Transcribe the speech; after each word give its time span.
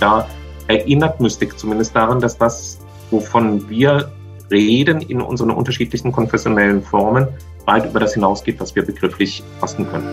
da 0.00 0.26
erinnert 0.66 1.20
Mystik 1.20 1.58
zumindest 1.58 1.94
daran, 1.94 2.20
dass 2.20 2.36
das, 2.36 2.78
wovon 3.10 3.68
wir 3.68 4.10
reden 4.50 5.00
in 5.00 5.20
unseren 5.20 5.50
unterschiedlichen 5.50 6.12
konfessionellen 6.12 6.82
Formen, 6.82 7.28
weit 7.66 7.86
über 7.86 8.00
das 8.00 8.14
hinausgeht, 8.14 8.58
was 8.60 8.74
wir 8.74 8.84
begrifflich 8.84 9.42
fassen 9.60 9.88
können. 9.88 10.08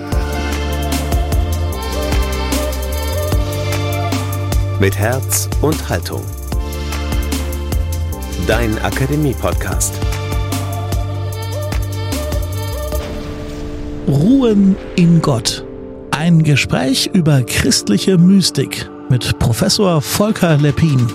Mit 4.80 4.98
Herz 4.98 5.50
und 5.62 5.90
Haltung. 5.90 6.22
Dein 8.48 8.78
Akademie-Podcast. 8.84 10.00
Ruhen 14.08 14.76
in 14.96 15.22
Gott. 15.22 15.66
Ein 16.12 16.44
Gespräch 16.44 17.10
über 17.14 17.42
christliche 17.42 18.18
Mystik 18.18 18.90
mit 19.09 19.39
Professor 19.39 20.02
Volker 20.02 20.57
Leppin. 20.57 21.07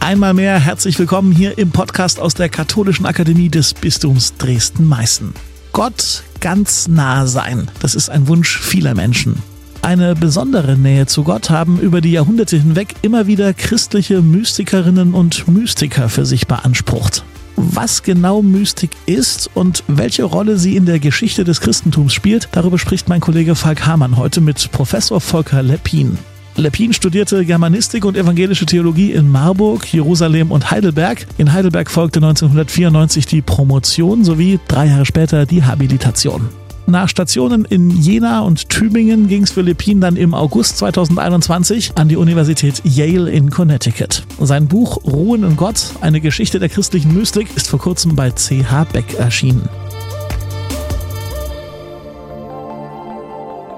Einmal 0.00 0.34
mehr 0.34 0.58
herzlich 0.58 0.98
willkommen 0.98 1.32
hier 1.32 1.56
im 1.56 1.70
Podcast 1.70 2.20
aus 2.20 2.34
der 2.34 2.48
Katholischen 2.48 3.06
Akademie 3.06 3.48
des 3.48 3.72
Bistums 3.72 4.36
Dresden-Meißen. 4.36 5.32
Gott 5.72 6.22
ganz 6.40 6.88
nah 6.88 7.26
sein, 7.26 7.70
das 7.80 7.94
ist 7.94 8.10
ein 8.10 8.28
Wunsch 8.28 8.60
vieler 8.60 8.94
Menschen. 8.94 9.42
Eine 9.80 10.14
besondere 10.14 10.76
Nähe 10.76 11.06
zu 11.06 11.24
Gott 11.24 11.50
haben 11.50 11.78
über 11.80 12.00
die 12.00 12.12
Jahrhunderte 12.12 12.56
hinweg 12.56 12.94
immer 13.02 13.26
wieder 13.26 13.54
christliche 13.54 14.22
Mystikerinnen 14.22 15.14
und 15.14 15.48
Mystiker 15.48 16.08
für 16.08 16.26
sich 16.26 16.46
beansprucht. 16.46 17.24
Was 17.56 18.02
genau 18.02 18.42
Mystik 18.42 18.90
ist 19.06 19.48
und 19.54 19.84
welche 19.86 20.24
Rolle 20.24 20.58
sie 20.58 20.76
in 20.76 20.86
der 20.86 20.98
Geschichte 20.98 21.44
des 21.44 21.60
Christentums 21.60 22.12
spielt, 22.12 22.48
darüber 22.52 22.78
spricht 22.78 23.08
mein 23.08 23.20
Kollege 23.20 23.54
Falk 23.54 23.86
Hamann 23.86 24.16
heute 24.16 24.40
mit 24.40 24.70
Professor 24.72 25.20
Volker 25.20 25.62
Leppin. 25.62 26.18
Leppin 26.56 26.92
studierte 26.92 27.44
Germanistik 27.44 28.04
und 28.04 28.16
evangelische 28.16 28.66
Theologie 28.66 29.12
in 29.12 29.28
Marburg, 29.28 29.92
Jerusalem 29.92 30.52
und 30.52 30.70
Heidelberg. 30.70 31.26
In 31.36 31.52
Heidelberg 31.52 31.90
folgte 31.90 32.18
1994 32.18 33.26
die 33.26 33.42
Promotion 33.42 34.24
sowie 34.24 34.60
drei 34.68 34.86
Jahre 34.86 35.06
später 35.06 35.46
die 35.46 35.64
Habilitation. 35.64 36.48
Nach 36.86 37.08
Stationen 37.08 37.64
in 37.64 37.90
Jena 37.90 38.40
und 38.40 38.68
Tübingen 38.68 39.26
ging 39.26 39.44
es 39.44 39.52
für 39.52 39.62
Lepin 39.62 40.02
dann 40.02 40.16
im 40.16 40.34
August 40.34 40.76
2021 40.78 41.92
an 41.96 42.08
die 42.08 42.16
Universität 42.16 42.82
Yale 42.84 43.30
in 43.30 43.48
Connecticut. 43.48 44.24
Sein 44.38 44.68
Buch 44.68 44.98
Ruhen 45.04 45.44
in 45.44 45.56
Gott, 45.56 45.94
eine 46.02 46.20
Geschichte 46.20 46.58
der 46.58 46.68
christlichen 46.68 47.14
Mystik, 47.14 47.48
ist 47.56 47.68
vor 47.68 47.78
kurzem 47.78 48.14
bei 48.14 48.30
CH 48.30 48.84
Beck 48.92 49.14
erschienen. 49.14 49.66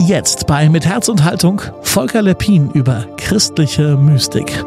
Jetzt 0.00 0.46
bei 0.46 0.68
Mit 0.68 0.84
Herz 0.84 1.08
und 1.08 1.22
Haltung 1.22 1.62
Volker 1.82 2.22
Lepin 2.22 2.70
über 2.72 3.06
christliche 3.16 3.96
Mystik. 3.96 4.64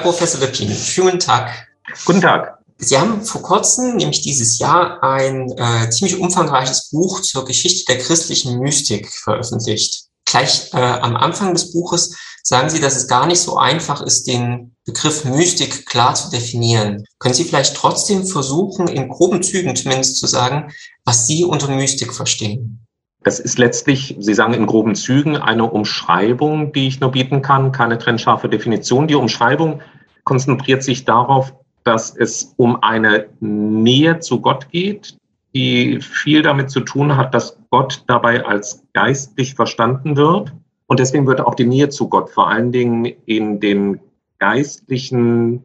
Herr 0.00 0.12
Professor 0.12 0.40
Lepin, 0.40 0.74
schönen 0.74 1.20
Tag. 1.20 1.68
Guten 2.06 2.22
Tag. 2.22 2.58
Sie 2.78 2.96
haben 2.96 3.22
vor 3.22 3.42
kurzem, 3.42 3.96
nämlich 3.96 4.22
dieses 4.22 4.58
Jahr, 4.58 5.02
ein 5.02 5.52
äh, 5.58 5.90
ziemlich 5.90 6.18
umfangreiches 6.18 6.88
Buch 6.88 7.20
zur 7.20 7.44
Geschichte 7.44 7.84
der 7.92 7.98
christlichen 8.02 8.60
Mystik 8.60 9.12
veröffentlicht. 9.12 10.04
Gleich 10.24 10.72
äh, 10.72 10.78
am 10.78 11.16
Anfang 11.16 11.52
des 11.52 11.74
Buches 11.74 12.16
sagen 12.42 12.70
Sie, 12.70 12.80
dass 12.80 12.96
es 12.96 13.08
gar 13.08 13.26
nicht 13.26 13.40
so 13.42 13.58
einfach 13.58 14.00
ist, 14.00 14.26
den 14.26 14.74
Begriff 14.86 15.26
Mystik 15.26 15.84
klar 15.84 16.14
zu 16.14 16.30
definieren. 16.30 17.04
Können 17.18 17.34
Sie 17.34 17.44
vielleicht 17.44 17.76
trotzdem 17.76 18.26
versuchen, 18.26 18.88
in 18.88 19.10
groben 19.10 19.42
Zügen 19.42 19.76
zumindest 19.76 20.16
zu 20.16 20.26
sagen, 20.26 20.72
was 21.04 21.26
Sie 21.26 21.44
unter 21.44 21.68
Mystik 21.68 22.14
verstehen? 22.14 22.86
Das 23.22 23.38
ist 23.38 23.58
letztlich, 23.58 24.16
Sie 24.18 24.34
sagen 24.34 24.54
in 24.54 24.66
groben 24.66 24.94
Zügen, 24.94 25.36
eine 25.36 25.70
Umschreibung, 25.70 26.72
die 26.72 26.88
ich 26.88 27.00
nur 27.00 27.10
bieten 27.10 27.42
kann, 27.42 27.72
keine 27.72 27.98
trennscharfe 27.98 28.48
Definition. 28.48 29.08
Die 29.08 29.14
Umschreibung 29.14 29.80
konzentriert 30.24 30.82
sich 30.82 31.04
darauf, 31.04 31.54
dass 31.84 32.16
es 32.16 32.54
um 32.56 32.82
eine 32.82 33.26
Nähe 33.40 34.20
zu 34.20 34.40
Gott 34.40 34.70
geht, 34.70 35.16
die 35.54 36.00
viel 36.00 36.42
damit 36.42 36.70
zu 36.70 36.80
tun 36.80 37.16
hat, 37.16 37.34
dass 37.34 37.58
Gott 37.70 38.04
dabei 38.06 38.44
als 38.44 38.84
geistlich 38.92 39.54
verstanden 39.54 40.16
wird. 40.16 40.52
Und 40.86 41.00
deswegen 41.00 41.26
wird 41.26 41.40
auch 41.40 41.54
die 41.54 41.66
Nähe 41.66 41.88
zu 41.88 42.08
Gott 42.08 42.30
vor 42.30 42.48
allen 42.48 42.72
Dingen 42.72 43.04
in 43.26 43.60
den 43.60 44.00
geistlichen, 44.38 45.62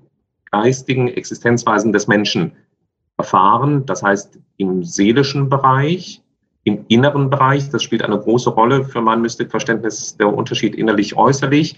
geistigen 0.52 1.08
Existenzweisen 1.08 1.94
des 1.94 2.08
Menschen 2.08 2.54
erfahren. 3.18 3.86
Das 3.86 4.04
heißt, 4.04 4.40
im 4.58 4.84
seelischen 4.84 5.50
Bereich, 5.50 6.22
im 6.66 6.84
inneren 6.90 7.30
Bereich. 7.30 7.70
Das 7.70 7.82
spielt 7.82 8.04
eine 8.04 8.20
große 8.20 8.50
Rolle 8.50 8.84
für 8.84 9.02
mein 9.02 9.22
Mystikverständnis, 9.22 10.18
der 10.18 10.36
Unterschied 10.36 10.76
innerlich-äußerlich. 10.76 11.78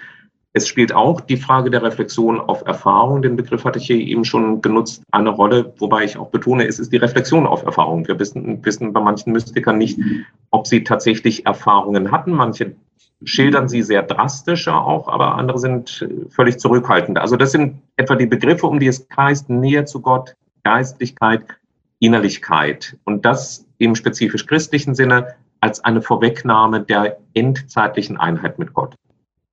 Es 0.54 0.68
spielt 0.68 0.92
auch 0.92 1.22
die 1.22 1.38
Frage 1.38 1.70
der 1.70 1.84
Reflexion 1.84 2.40
auf 2.40 2.66
Erfahrung, 2.66 3.22
den 3.22 3.36
Begriff 3.36 3.64
hatte 3.64 3.78
ich 3.78 3.86
hier 3.86 3.98
eben 3.98 4.26
schon 4.26 4.60
genutzt, 4.62 5.04
eine 5.12 5.30
Rolle, 5.30 5.72
wobei 5.78 6.04
ich 6.04 6.18
auch 6.18 6.30
betone, 6.30 6.66
es 6.66 6.80
ist 6.80 6.92
die 6.92 6.98
Reflexion 6.98 7.46
auf 7.46 7.64
Erfahrung. 7.64 8.08
Wir 8.08 8.18
wissen, 8.18 8.66
wissen 8.66 8.92
bei 8.92 9.02
manchen 9.02 9.34
Mystikern 9.34 9.78
nicht, 9.78 10.00
ob 10.50 10.66
sie 10.66 10.84
tatsächlich 10.84 11.46
Erfahrungen 11.46 12.12
hatten. 12.12 12.32
Manche 12.32 12.76
schildern 13.24 13.70
sie 13.70 13.84
sehr 13.84 14.02
drastischer 14.02 14.84
auch, 14.84 15.08
aber 15.10 15.36
andere 15.36 15.60
sind 15.60 16.08
völlig 16.30 16.58
zurückhaltend. 16.58 17.20
Also 17.20 17.36
das 17.36 17.52
sind 17.52 17.82
etwa 17.98 18.16
die 18.16 18.26
Begriffe, 18.26 18.66
um 18.66 18.80
die 18.80 18.88
es 18.88 19.08
kreist, 19.10 19.50
Nähe 19.50 19.86
zu 19.86 20.02
Gott, 20.02 20.36
Geistlichkeit, 20.64 21.44
Innerlichkeit. 22.00 22.98
Und 23.04 23.26
das 23.26 23.67
im 23.78 23.96
spezifisch 23.96 24.46
christlichen 24.46 24.96
Sinne 24.96 25.36
als 25.60 25.84
eine 25.84 26.02
Vorwegnahme 26.02 26.82
der 26.82 27.18
endzeitlichen 27.34 28.18
Einheit 28.18 28.60
mit 28.60 28.74
Gott. 28.74 28.96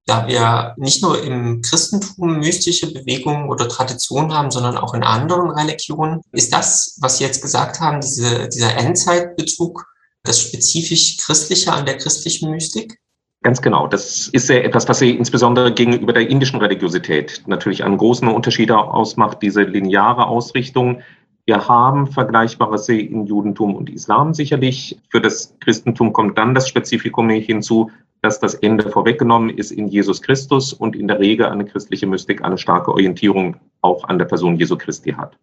Da 0.07 0.29
wir 0.29 0.75
nicht 0.77 1.03
nur 1.03 1.23
im 1.23 1.63
Christentum 1.63 2.39
mystische 2.39 2.93
Bewegungen 2.93 3.49
oder 3.49 3.69
Traditionen 3.69 4.35
haben, 4.35 4.51
sondern 4.51 4.77
auch 4.77 4.93
in 4.93 5.03
anderen 5.03 5.51
Religionen, 5.51 6.21
ist 6.33 6.53
das, 6.53 6.99
was 7.01 7.19
Sie 7.19 7.25
jetzt 7.25 7.41
gesagt 7.41 7.81
haben, 7.81 8.03
diese, 8.03 8.49
dieser 8.49 8.77
Endzeitbezug, 8.77 9.87
das 10.23 10.41
spezifisch 10.41 11.17
Christliche 11.19 11.73
an 11.73 11.87
der 11.87 11.97
christlichen 11.97 12.51
Mystik? 12.51 12.99
Ganz 13.45 13.61
genau. 13.61 13.87
Das 13.87 14.29
ist 14.29 14.49
ja 14.49 14.57
etwas, 14.57 14.89
was 14.89 15.01
sie 15.01 15.11
insbesondere 15.11 15.73
gegenüber 15.73 16.15
der 16.15 16.29
indischen 16.31 16.61
Religiosität 16.61 17.43
natürlich 17.47 17.85
einen 17.85 17.99
großen 17.99 18.27
Unterschied 18.29 18.71
ausmacht, 18.71 19.43
diese 19.43 19.63
lineare 19.63 20.27
Ausrichtung, 20.27 21.03
wir 21.47 21.69
haben 21.69 22.07
Vergleichbares 22.07 22.89
in 22.89 23.27
Judentum 23.27 23.75
und 23.75 23.91
Islam 23.91 24.33
sicherlich. 24.33 24.99
Für 25.11 25.21
das 25.21 25.55
Christentum 25.61 26.13
kommt 26.13 26.39
dann 26.39 26.55
das 26.55 26.69
Spezifikum 26.69 27.29
hinzu, 27.29 27.91
dass 28.23 28.41
das 28.41 28.55
Ende 28.55 28.89
vorweggenommen 28.89 29.51
ist 29.51 29.71
in 29.71 29.89
Jesus 29.89 30.23
Christus 30.23 30.73
und 30.73 30.97
in 30.97 31.07
der 31.07 31.19
Regel 31.19 31.47
eine 31.47 31.67
christliche 31.67 32.07
Mystik 32.07 32.43
eine 32.43 32.57
starke 32.57 32.91
Orientierung 32.91 33.57
auch 33.83 34.05
an 34.05 34.19
der 34.19 34.25
Person 34.25 34.57
Jesu 34.57 34.79
Christi 34.79 35.13
hat. 35.13 35.37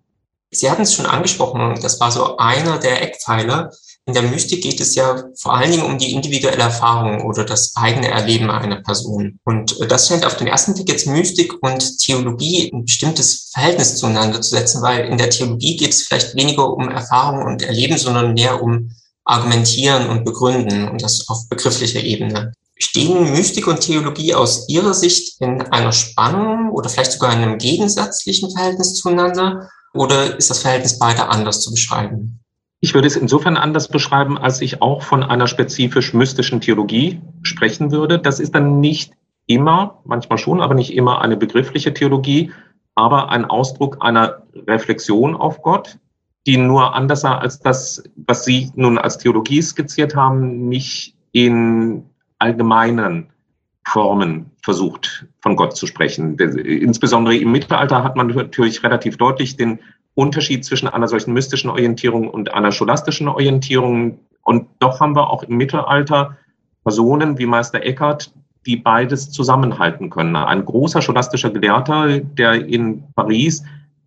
Sie 0.49 0.69
hatten 0.69 0.81
es 0.81 0.95
schon 0.95 1.05
angesprochen, 1.05 1.79
das 1.81 1.99
war 1.99 2.11
so 2.11 2.37
einer 2.37 2.79
der 2.79 3.03
Eckpfeiler. 3.03 3.71
In 4.11 4.15
der 4.15 4.29
Mystik 4.29 4.61
geht 4.61 4.81
es 4.81 4.95
ja 4.95 5.23
vor 5.39 5.55
allen 5.55 5.71
Dingen 5.71 5.85
um 5.85 5.97
die 5.97 6.11
individuelle 6.11 6.63
Erfahrung 6.63 7.21
oder 7.21 7.45
das 7.45 7.71
eigene 7.77 8.09
Erleben 8.09 8.49
einer 8.51 8.81
Person. 8.81 9.39
Und 9.45 9.73
das 9.89 10.09
scheint 10.09 10.25
auf 10.25 10.35
den 10.35 10.47
ersten 10.47 10.73
Blick 10.73 10.89
jetzt 10.89 11.07
Mystik 11.07 11.53
und 11.61 11.97
Theologie 11.99 12.69
ein 12.73 12.83
bestimmtes 12.83 13.51
Verhältnis 13.53 13.95
zueinander 13.95 14.41
zu 14.41 14.49
setzen, 14.49 14.81
weil 14.81 15.05
in 15.05 15.17
der 15.17 15.29
Theologie 15.29 15.77
geht 15.77 15.91
es 15.91 16.01
vielleicht 16.01 16.35
weniger 16.35 16.73
um 16.73 16.89
Erfahrung 16.89 17.45
und 17.45 17.61
Erleben, 17.61 17.97
sondern 17.97 18.33
mehr 18.33 18.61
um 18.61 18.91
Argumentieren 19.23 20.09
und 20.09 20.25
Begründen 20.25 20.89
und 20.89 21.01
das 21.01 21.29
auf 21.29 21.47
begrifflicher 21.47 22.03
Ebene. 22.03 22.51
Stehen 22.77 23.31
Mystik 23.31 23.65
und 23.67 23.79
Theologie 23.79 24.33
aus 24.33 24.67
Ihrer 24.67 24.93
Sicht 24.93 25.39
in 25.39 25.61
einer 25.61 25.93
Spannung 25.93 26.69
oder 26.71 26.89
vielleicht 26.89 27.13
sogar 27.13 27.31
in 27.31 27.43
einem 27.43 27.57
gegensätzlichen 27.57 28.51
Verhältnis 28.51 28.95
zueinander? 28.95 29.69
Oder 29.93 30.37
ist 30.37 30.49
das 30.49 30.59
Verhältnis 30.59 30.99
beider 30.99 31.29
anders 31.29 31.61
zu 31.61 31.71
beschreiben? 31.71 32.40
Ich 32.83 32.95
würde 32.95 33.07
es 33.07 33.15
insofern 33.15 33.57
anders 33.57 33.87
beschreiben, 33.87 34.39
als 34.39 34.59
ich 34.59 34.81
auch 34.81 35.03
von 35.03 35.23
einer 35.23 35.45
spezifisch 35.45 36.15
mystischen 36.15 36.61
Theologie 36.61 37.21
sprechen 37.43 37.91
würde. 37.91 38.17
Das 38.17 38.39
ist 38.39 38.55
dann 38.55 38.79
nicht 38.79 39.13
immer, 39.45 40.01
manchmal 40.03 40.39
schon, 40.39 40.61
aber 40.61 40.73
nicht 40.73 40.93
immer 40.95 41.21
eine 41.21 41.37
begriffliche 41.37 41.93
Theologie, 41.93 42.51
aber 42.95 43.29
ein 43.29 43.45
Ausdruck 43.45 43.97
einer 44.01 44.41
Reflexion 44.67 45.35
auf 45.35 45.61
Gott, 45.61 45.99
die 46.47 46.57
nur 46.57 46.95
anders 46.95 47.23
als 47.23 47.59
das, 47.59 48.03
was 48.15 48.45
Sie 48.45 48.71
nun 48.75 48.97
als 48.97 49.19
Theologie 49.19 49.61
skizziert 49.61 50.15
haben, 50.15 50.67
nicht 50.67 51.15
in 51.31 52.05
allgemeinen 52.39 53.29
Formen 53.85 54.51
versucht, 54.63 55.27
von 55.39 55.55
Gott 55.55 55.75
zu 55.75 55.85
sprechen. 55.85 56.35
Insbesondere 56.37 57.35
im 57.35 57.51
Mittelalter 57.51 58.03
hat 58.03 58.15
man 58.15 58.27
natürlich 58.27 58.83
relativ 58.83 59.17
deutlich 59.17 59.55
den 59.55 59.79
Unterschied 60.13 60.65
zwischen 60.65 60.87
einer 60.87 61.07
solchen 61.07 61.33
mystischen 61.33 61.69
Orientierung 61.69 62.29
und 62.29 62.53
einer 62.53 62.71
scholastischen 62.71 63.27
Orientierung. 63.27 64.19
Und 64.43 64.67
doch 64.79 64.99
haben 64.99 65.15
wir 65.15 65.29
auch 65.29 65.43
im 65.43 65.57
Mittelalter 65.57 66.37
Personen 66.83 67.37
wie 67.37 67.45
Meister 67.45 67.83
Eckhart, 67.83 68.33
die 68.65 68.75
beides 68.75 69.31
zusammenhalten 69.31 70.09
können. 70.09 70.35
Ein 70.35 70.65
großer 70.65 71.01
scholastischer 71.01 71.49
Gelehrter, 71.49 72.19
der 72.19 72.65
in 72.65 73.03
Paris 73.15 73.63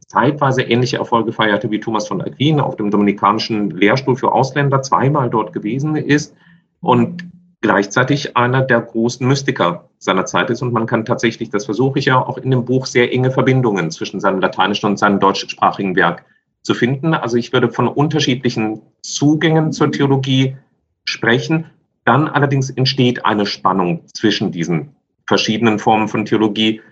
zeitweise 0.07 0.63
ähnliche 0.63 0.99
Erfolge 0.99 1.33
feierte 1.33 1.71
wie 1.71 1.81
Thomas 1.81 2.07
von 2.07 2.21
Aquin 2.21 2.61
auf 2.61 2.77
dem 2.77 2.91
dominikanischen 2.91 3.71
Lehrstuhl 3.71 4.17
für 4.17 4.33
Ausländer, 4.33 4.83
zweimal 4.83 5.31
dort 5.31 5.53
gewesen 5.53 5.97
ist 5.97 6.35
und 6.81 7.25
gleichzeitig 7.65 8.37
einer 8.37 8.61
der 8.61 8.83
großen 8.83 9.27
Mystiker 9.27 9.89
seiner 9.97 10.27
Zeit 10.27 10.51
ist. 10.51 10.61
Und 10.61 10.75
man 10.75 10.85
kann 10.85 11.07
tatsächlich, 11.07 11.49
das 11.49 11.65
versuche 11.65 11.99
ich 11.99 12.05
ja 12.05 12.23
auch 12.23 12.37
in 12.37 12.51
dem 12.51 12.67
Buch, 12.67 12.85
sehr 12.85 13.11
enge 13.11 13.31
Verbindungen 13.31 13.91
zwischen 13.91 14.21
seinem 14.21 14.41
lateinischen 14.41 14.91
und 14.91 14.99
seinem 14.99 15.19
deutschsprachigen 15.19 15.97
Werk 15.97 16.27
zu 16.61 16.75
finden. 16.75 17.15
Also 17.15 17.39
ich 17.39 17.55
würde 17.55 17.71
von 17.71 17.89
unterschiedlichen 17.89 18.83
Zugängen 19.01 19.73
zur 19.73 19.91
Theologie 19.91 20.59
sprechen. 21.07 21.65
Dann 22.05 22.29
allerdings 22.29 22.69
entsteht 22.69 23.25
eine 23.25 23.47
Spannung 23.47 24.03
zwischen 24.13 24.53
diesen 24.53 24.95
verschiedenen 25.27 25.79
Formen 25.79 26.09
von 26.09 26.27
Theologie, 26.27 26.83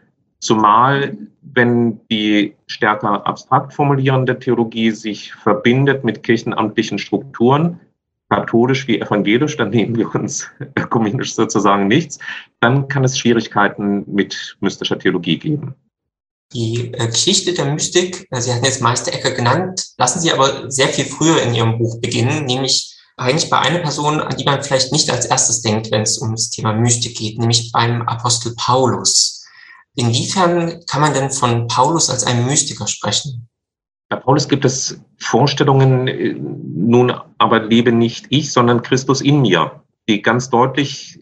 zumal 0.40 1.18
wenn 1.42 2.00
die 2.10 2.54
stärker 2.66 3.26
abstrakt 3.26 3.74
formulierende 3.74 4.38
Theologie 4.38 4.90
sich 4.90 5.34
verbindet 5.34 6.02
mit 6.02 6.22
kirchenamtlichen 6.22 6.96
Strukturen, 6.98 7.78
katholisch 8.32 8.86
wie 8.88 9.00
evangelisch, 9.00 9.56
dann 9.56 9.70
nehmen 9.70 9.96
wir 9.96 10.14
uns 10.14 10.46
ökumenisch 10.78 11.34
sozusagen 11.34 11.86
nichts, 11.86 12.18
dann 12.60 12.88
kann 12.88 13.04
es 13.04 13.18
Schwierigkeiten 13.18 14.04
mit 14.06 14.56
mystischer 14.60 14.98
Theologie 14.98 15.38
geben. 15.38 15.74
Die 16.54 16.92
äh, 16.92 17.08
Geschichte 17.08 17.52
der 17.52 17.66
Mystik, 17.66 18.26
äh, 18.30 18.40
Sie 18.40 18.52
hatten 18.52 18.64
jetzt 18.64 18.80
Meister 18.80 19.12
Ecker 19.12 19.32
genannt, 19.32 19.86
lassen 19.98 20.20
Sie 20.20 20.32
aber 20.32 20.70
sehr 20.70 20.88
viel 20.88 21.04
früher 21.04 21.42
in 21.42 21.54
Ihrem 21.54 21.78
Buch 21.78 22.00
beginnen, 22.00 22.44
nämlich 22.46 22.94
eigentlich 23.16 23.50
bei 23.50 23.58
einer 23.58 23.80
Person, 23.80 24.20
an 24.20 24.36
die 24.36 24.44
man 24.44 24.62
vielleicht 24.62 24.92
nicht 24.92 25.10
als 25.10 25.26
erstes 25.26 25.60
denkt, 25.60 25.90
wenn 25.90 26.02
es 26.02 26.18
um 26.18 26.32
das 26.32 26.50
Thema 26.50 26.72
Mystik 26.72 27.16
geht, 27.16 27.38
nämlich 27.38 27.70
beim 27.72 28.02
Apostel 28.02 28.54
Paulus. 28.56 29.44
Inwiefern 29.94 30.84
kann 30.86 31.02
man 31.02 31.12
denn 31.12 31.30
von 31.30 31.68
Paulus 31.68 32.08
als 32.08 32.24
einem 32.24 32.46
Mystiker 32.46 32.86
sprechen? 32.86 33.48
Bei 34.12 34.16
Paulus 34.16 34.46
gibt 34.46 34.66
es 34.66 35.02
Vorstellungen, 35.16 36.06
äh, 36.06 36.34
nun 36.34 37.14
aber 37.38 37.60
lebe 37.60 37.92
nicht 37.92 38.26
ich, 38.28 38.52
sondern 38.52 38.82
Christus 38.82 39.22
in 39.22 39.40
mir, 39.40 39.80
die 40.06 40.20
ganz 40.20 40.50
deutlich 40.50 41.18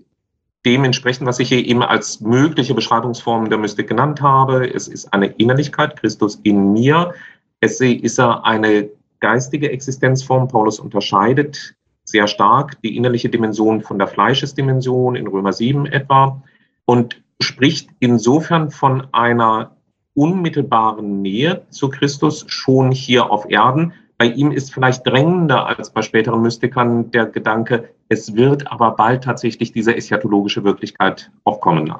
dementsprechend, 0.67 1.25
was 1.29 1.39
ich 1.39 1.51
hier 1.51 1.65
eben 1.65 1.85
als 1.85 2.21
mögliche 2.21 2.75
Beschreibungsform 2.75 3.49
der 3.49 3.59
Mystik 3.59 3.87
genannt 3.87 4.23
habe. 4.23 4.69
Es 4.69 4.89
ist 4.89 5.15
eine 5.15 5.27
Innerlichkeit, 5.27 6.01
Christus 6.01 6.41
in 6.43 6.73
mir. 6.73 7.15
Es 7.61 7.81
ist 7.81 8.19
eine 8.19 8.89
geistige 9.21 9.71
Existenzform. 9.71 10.49
Paulus 10.49 10.81
unterscheidet 10.81 11.77
sehr 12.03 12.27
stark 12.27 12.83
die 12.83 12.97
innerliche 12.97 13.29
Dimension 13.29 13.83
von 13.83 14.01
der 14.01 14.09
Fleischesdimension 14.09 15.15
in 15.15 15.29
Römer 15.29 15.53
7 15.53 15.87
etwa 15.87 16.43
und 16.87 17.23
spricht 17.41 17.89
insofern 18.01 18.73
von 18.73 19.07
einer 19.13 19.77
unmittelbaren 20.21 21.23
Nähe 21.23 21.63
zu 21.71 21.89
Christus 21.89 22.45
schon 22.47 22.93
hier 22.93 23.31
auf 23.31 23.49
Erden, 23.49 23.95
bei 24.19 24.27
ihm 24.27 24.53
ist 24.53 24.75
vielleicht 24.75 25.07
drängender 25.07 25.67
als 25.67 25.89
bei 25.89 26.03
späteren 26.03 26.43
Mystikern 26.43 27.11
der 27.11 27.25
Gedanke, 27.25 27.89
es 28.11 28.35
wird 28.35 28.71
aber 28.71 28.91
bald 28.91 29.25
tatsächlich 29.25 29.73
diese 29.73 29.97
eschatologische 29.97 30.63
Wirklichkeit 30.63 31.31
aufkommen. 31.45 31.91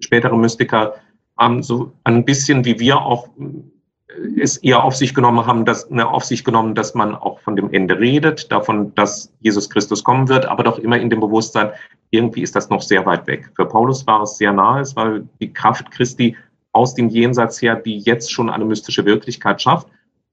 Spätere 0.00 0.36
Mystiker 0.36 0.94
haben 1.36 1.62
so 1.62 1.92
ein 2.02 2.24
bisschen 2.24 2.64
wie 2.64 2.80
wir 2.80 3.00
auch 3.00 3.28
äh, 3.38 4.40
es 4.40 4.56
eher 4.56 4.82
auf 4.82 4.96
sich 4.96 5.14
genommen 5.14 5.46
haben, 5.46 5.64
dass, 5.64 5.88
ne, 5.88 6.04
auf 6.04 6.24
sich 6.24 6.42
genommen, 6.42 6.74
dass 6.74 6.96
man 6.96 7.14
auch 7.14 7.38
von 7.38 7.54
dem 7.54 7.72
Ende 7.72 8.00
redet, 8.00 8.50
davon, 8.50 8.92
dass 8.96 9.32
Jesus 9.38 9.70
Christus 9.70 10.02
kommen 10.02 10.28
wird, 10.28 10.46
aber 10.46 10.64
doch 10.64 10.80
immer 10.80 10.98
in 10.98 11.10
dem 11.10 11.20
Bewusstsein, 11.20 11.70
irgendwie 12.10 12.42
ist 12.42 12.56
das 12.56 12.70
noch 12.70 12.82
sehr 12.82 13.06
weit 13.06 13.28
weg. 13.28 13.52
Für 13.54 13.66
Paulus 13.66 14.04
war 14.04 14.22
es 14.22 14.36
sehr 14.36 14.52
nahe, 14.52 14.80
es 14.80 14.96
war 14.96 15.20
die 15.40 15.52
Kraft 15.52 15.92
Christi 15.92 16.34
aus 16.72 16.94
dem 16.94 17.08
Jenseits 17.08 17.60
her, 17.60 17.76
die 17.76 17.98
jetzt 17.98 18.32
schon 18.32 18.50
eine 18.50 18.64
mystische 18.64 19.04
Wirklichkeit 19.04 19.60
schafft. 19.62 19.88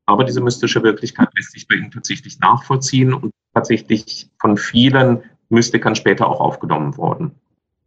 Aber 0.05 0.23
diese 0.23 0.41
mystische 0.41 0.83
Wirklichkeit 0.83 1.29
lässt 1.35 1.51
sich 1.51 1.67
bei 1.67 1.75
ihm 1.75 1.91
tatsächlich 1.91 2.39
nachvollziehen 2.39 3.13
und 3.13 3.31
tatsächlich 3.53 4.29
von 4.39 4.57
vielen 4.57 5.23
Mystikern 5.49 5.95
später 5.95 6.27
auch 6.27 6.39
aufgenommen 6.39 6.97
worden. 6.97 7.31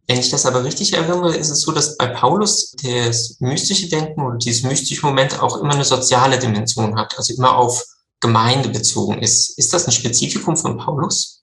Wenn 0.07 0.19
ich 0.19 0.31
das 0.31 0.45
aber 0.45 0.63
richtig 0.63 0.93
erinnere, 0.93 1.35
ist 1.35 1.51
es 1.51 1.61
so, 1.61 1.71
dass 1.71 1.95
bei 1.95 2.07
Paulus 2.07 2.71
das 2.83 3.37
mystische 3.39 3.89
Denken 3.89 4.21
oder 4.21 4.37
dieses 4.37 4.63
mystische 4.63 5.05
Moment 5.05 5.39
auch 5.39 5.61
immer 5.61 5.75
eine 5.75 5.85
soziale 5.85 6.39
Dimension 6.39 6.97
hat, 6.97 7.15
also 7.15 7.33
immer 7.35 7.55
auf 7.55 7.83
Gemeinde 8.19 8.69
bezogen 8.69 9.19
ist. 9.19 9.57
Ist 9.57 9.71
das 9.71 9.85
ein 9.85 9.91
Spezifikum 9.91 10.57
von 10.57 10.77
Paulus? 10.77 11.38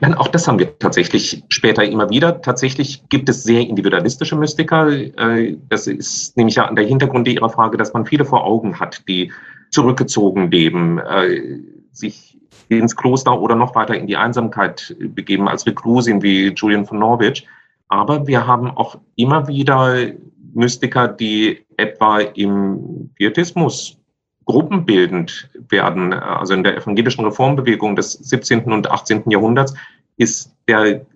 Nein, 0.00 0.14
auch 0.14 0.28
das 0.28 0.46
haben 0.46 0.58
wir 0.60 0.78
tatsächlich 0.78 1.42
später 1.48 1.84
immer 1.84 2.08
wieder. 2.08 2.40
Tatsächlich 2.40 3.08
gibt 3.08 3.28
es 3.28 3.42
sehr 3.42 3.62
individualistische 3.62 4.36
Mystiker. 4.36 4.88
Äh, 4.88 5.56
das 5.68 5.86
ist 5.88 6.36
nämlich 6.36 6.54
ja 6.54 6.66
an 6.66 6.76
der 6.76 6.86
Hintergrund 6.86 7.26
Ihrer 7.26 7.50
Frage, 7.50 7.76
dass 7.76 7.92
man 7.92 8.06
viele 8.06 8.24
vor 8.24 8.44
Augen 8.44 8.78
hat, 8.78 9.02
die 9.08 9.32
zurückgezogen 9.70 10.50
leben, 10.50 10.98
äh, 10.98 11.60
sich 11.90 12.38
ins 12.68 12.96
Kloster 12.96 13.40
oder 13.40 13.56
noch 13.56 13.74
weiter 13.74 13.96
in 13.96 14.06
die 14.06 14.16
Einsamkeit 14.16 14.94
begeben 14.98 15.48
als 15.48 15.66
Reklusin 15.66 16.22
wie 16.22 16.48
Julian 16.48 16.86
von 16.86 16.98
Norwich. 16.98 17.46
Aber 17.88 18.26
wir 18.26 18.46
haben 18.46 18.70
auch 18.70 18.98
immer 19.16 19.48
wieder 19.48 20.12
Mystiker, 20.54 21.08
die 21.08 21.64
etwa 21.76 22.20
im 22.20 23.10
Pietismus 23.14 23.98
gruppenbildend 24.44 25.50
werden. 25.70 26.12
Also 26.12 26.54
in 26.54 26.64
der 26.64 26.76
evangelischen 26.76 27.24
Reformbewegung 27.24 27.96
des 27.96 28.12
17. 28.12 28.72
und 28.72 28.90
18. 28.90 29.30
Jahrhunderts 29.30 29.74
ist 30.16 30.54
der 30.68 31.06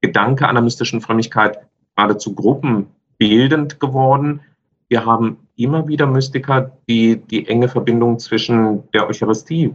Gedanke 0.00 0.48
einer 0.48 0.60
mystischen 0.60 1.00
Frömmigkeit 1.00 1.58
geradezu 1.96 2.34
gruppenbildend 2.34 3.80
geworden. 3.80 4.40
Wir 4.88 5.04
haben 5.04 5.38
immer 5.56 5.88
wieder 5.88 6.06
Mystiker, 6.06 6.72
die 6.88 7.16
die 7.16 7.48
enge 7.48 7.68
Verbindung 7.68 8.18
zwischen 8.18 8.88
der 8.92 9.08
Eucharistie 9.08 9.74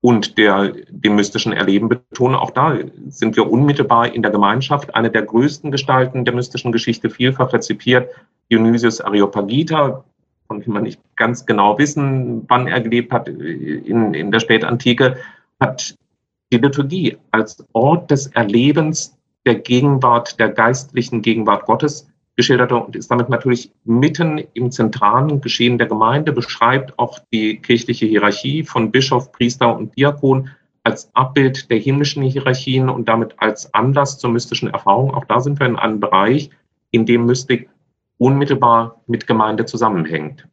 und 0.00 0.38
der, 0.38 0.72
dem 0.88 1.16
mystischen 1.16 1.52
Erleben 1.52 1.88
betonen. 1.88 2.36
Auch 2.36 2.50
da 2.50 2.78
sind 3.08 3.36
wir 3.36 3.50
unmittelbar 3.50 4.14
in 4.14 4.22
der 4.22 4.30
Gemeinschaft. 4.30 4.94
Eine 4.94 5.10
der 5.10 5.22
größten 5.22 5.70
Gestalten 5.70 6.24
der 6.24 6.34
mystischen 6.34 6.72
Geschichte, 6.72 7.10
vielfach 7.10 7.52
rezipiert, 7.52 8.08
Dionysius 8.50 9.00
Areopagita, 9.00 10.04
dem 10.50 10.72
man 10.72 10.82
nicht 10.82 11.00
ganz 11.16 11.44
genau 11.44 11.78
wissen, 11.78 12.44
wann 12.48 12.66
er 12.66 12.80
gelebt 12.80 13.12
hat 13.12 13.28
in, 13.28 14.14
in 14.14 14.32
der 14.32 14.40
Spätantike, 14.40 15.16
hat 15.60 15.94
die 16.52 16.58
Liturgie 16.58 17.18
als 17.30 17.64
Ort 17.72 18.10
des 18.10 18.28
Erlebens 18.28 19.16
der 19.44 19.56
Gegenwart, 19.56 20.38
der 20.40 20.48
geistlichen 20.48 21.20
Gegenwart 21.22 21.66
Gottes 21.66 22.08
geschildert 22.36 22.72
und 22.72 22.96
ist 22.96 23.10
damit 23.10 23.28
natürlich 23.28 23.72
mitten 23.84 24.42
im 24.54 24.70
zentralen 24.70 25.40
Geschehen 25.40 25.76
der 25.76 25.88
Gemeinde, 25.88 26.32
beschreibt 26.32 26.98
auch 26.98 27.18
die 27.32 27.58
kirchliche 27.58 28.06
Hierarchie 28.06 28.62
von 28.62 28.90
Bischof, 28.90 29.32
Priester 29.32 29.76
und 29.76 29.96
Diakon 29.96 30.48
als 30.84 31.10
Abbild 31.14 31.70
der 31.70 31.78
himmlischen 31.78 32.22
Hierarchien 32.22 32.88
und 32.88 33.08
damit 33.08 33.34
als 33.38 33.74
Anlass 33.74 34.18
zur 34.18 34.30
mystischen 34.30 34.70
Erfahrung. 34.70 35.12
Auch 35.12 35.24
da 35.24 35.40
sind 35.40 35.58
wir 35.58 35.66
in 35.66 35.76
einem 35.76 36.00
Bereich, 36.00 36.50
in 36.92 37.04
dem 37.04 37.26
Mystik 37.26 37.68
unmittelbar 38.18 39.02
mit 39.06 39.26
Gemeinde 39.26 39.64
zusammenhängt. 39.64 40.46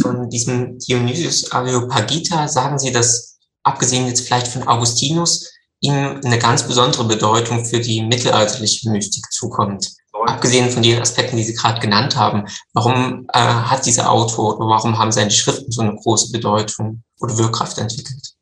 Von 0.00 0.28
diesem 0.28 0.78
Dionysius 0.78 1.50
Areopagita 1.50 2.46
sagen 2.48 2.78
Sie, 2.78 2.92
dass 2.92 3.38
abgesehen 3.62 4.06
jetzt 4.06 4.26
vielleicht 4.26 4.48
von 4.48 4.68
Augustinus 4.68 5.50
ihm 5.80 6.20
eine 6.24 6.38
ganz 6.38 6.66
besondere 6.66 7.04
Bedeutung 7.04 7.64
für 7.64 7.80
die 7.80 8.02
mittelalterliche 8.02 8.90
Mystik 8.90 9.30
zukommt 9.32 9.98
abgesehen 10.26 10.70
von 10.70 10.82
den 10.82 11.00
Aspekten, 11.00 11.36
die 11.36 11.44
Sie 11.44 11.54
gerade 11.54 11.80
genannt 11.80 12.16
haben, 12.16 12.44
warum 12.74 13.26
äh, 13.32 13.38
hat 13.38 13.86
dieser 13.86 14.10
Autor 14.10 14.56
oder 14.56 14.68
warum 14.68 14.98
haben 14.98 15.12
seine 15.12 15.30
Schriften 15.30 15.70
so 15.70 15.82
eine 15.82 15.96
große 15.96 16.32
Bedeutung 16.32 17.02
oder 17.20 17.36
Wirkkraft 17.38 17.78
entwickelt? 17.78 18.34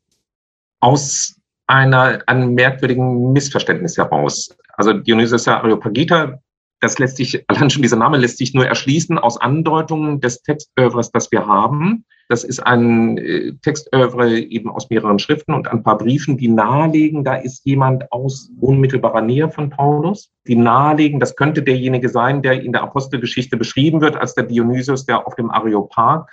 Aus 0.81 1.35
einer, 1.67 2.23
einem 2.27 2.55
merkwürdigen 2.55 3.33
Missverständnis 3.33 3.97
heraus. 3.97 4.55
Also 4.75 4.93
Dionysius 4.93 5.49
Areopagita 5.49 6.39
das 6.87 7.01
lässt 7.01 7.17
sich, 7.17 7.45
allein 7.49 7.69
schon 7.69 7.83
dieser 7.83 7.97
Name 7.97 8.17
lässt 8.17 8.39
sich 8.39 8.55
nur 8.55 8.67
erschließen 8.67 9.19
aus 9.19 9.41
Andeutungen 9.41 10.21
des 10.21 10.43
Textövres, 10.43 11.11
das 11.11 11.31
wir 11.33 11.47
haben. 11.47 12.05
Das 12.29 12.43
ist 12.43 12.61
ein 12.61 13.19
äh, 13.19 13.53
Textövre 13.63 14.39
eben 14.39 14.71
aus 14.71 14.91
mehreren 14.91 15.19
Schriften 15.19 15.55
und 15.55 15.69
ein 15.69 15.83
paar 15.83 15.99
Briefen, 15.99 16.37
die 16.37 16.49
nahelegen, 16.49 17.23
da 17.23 17.35
ist 17.35 17.65
jemand 17.65 18.11
aus 18.11 18.51
unmittelbarer 18.61 19.21
Nähe 19.21 19.51
von 19.51 19.71
Paulus. 19.71 20.33
Die 20.47 20.57
nahelegen, 20.57 21.21
das 21.21 21.37
könnte 21.37 21.63
derjenige 21.63 22.09
sein, 22.09 22.43
der 22.43 22.63
in 22.63 22.73
der 22.73 22.83
Apostelgeschichte 22.83 23.57
beschrieben 23.57 24.01
wird, 24.01 24.17
als 24.17 24.35
der 24.35 24.45
Dionysius, 24.45 25.07
der 25.07 25.27
auf 25.27 25.37
dem 25.37 25.51
Areopag 25.51 26.29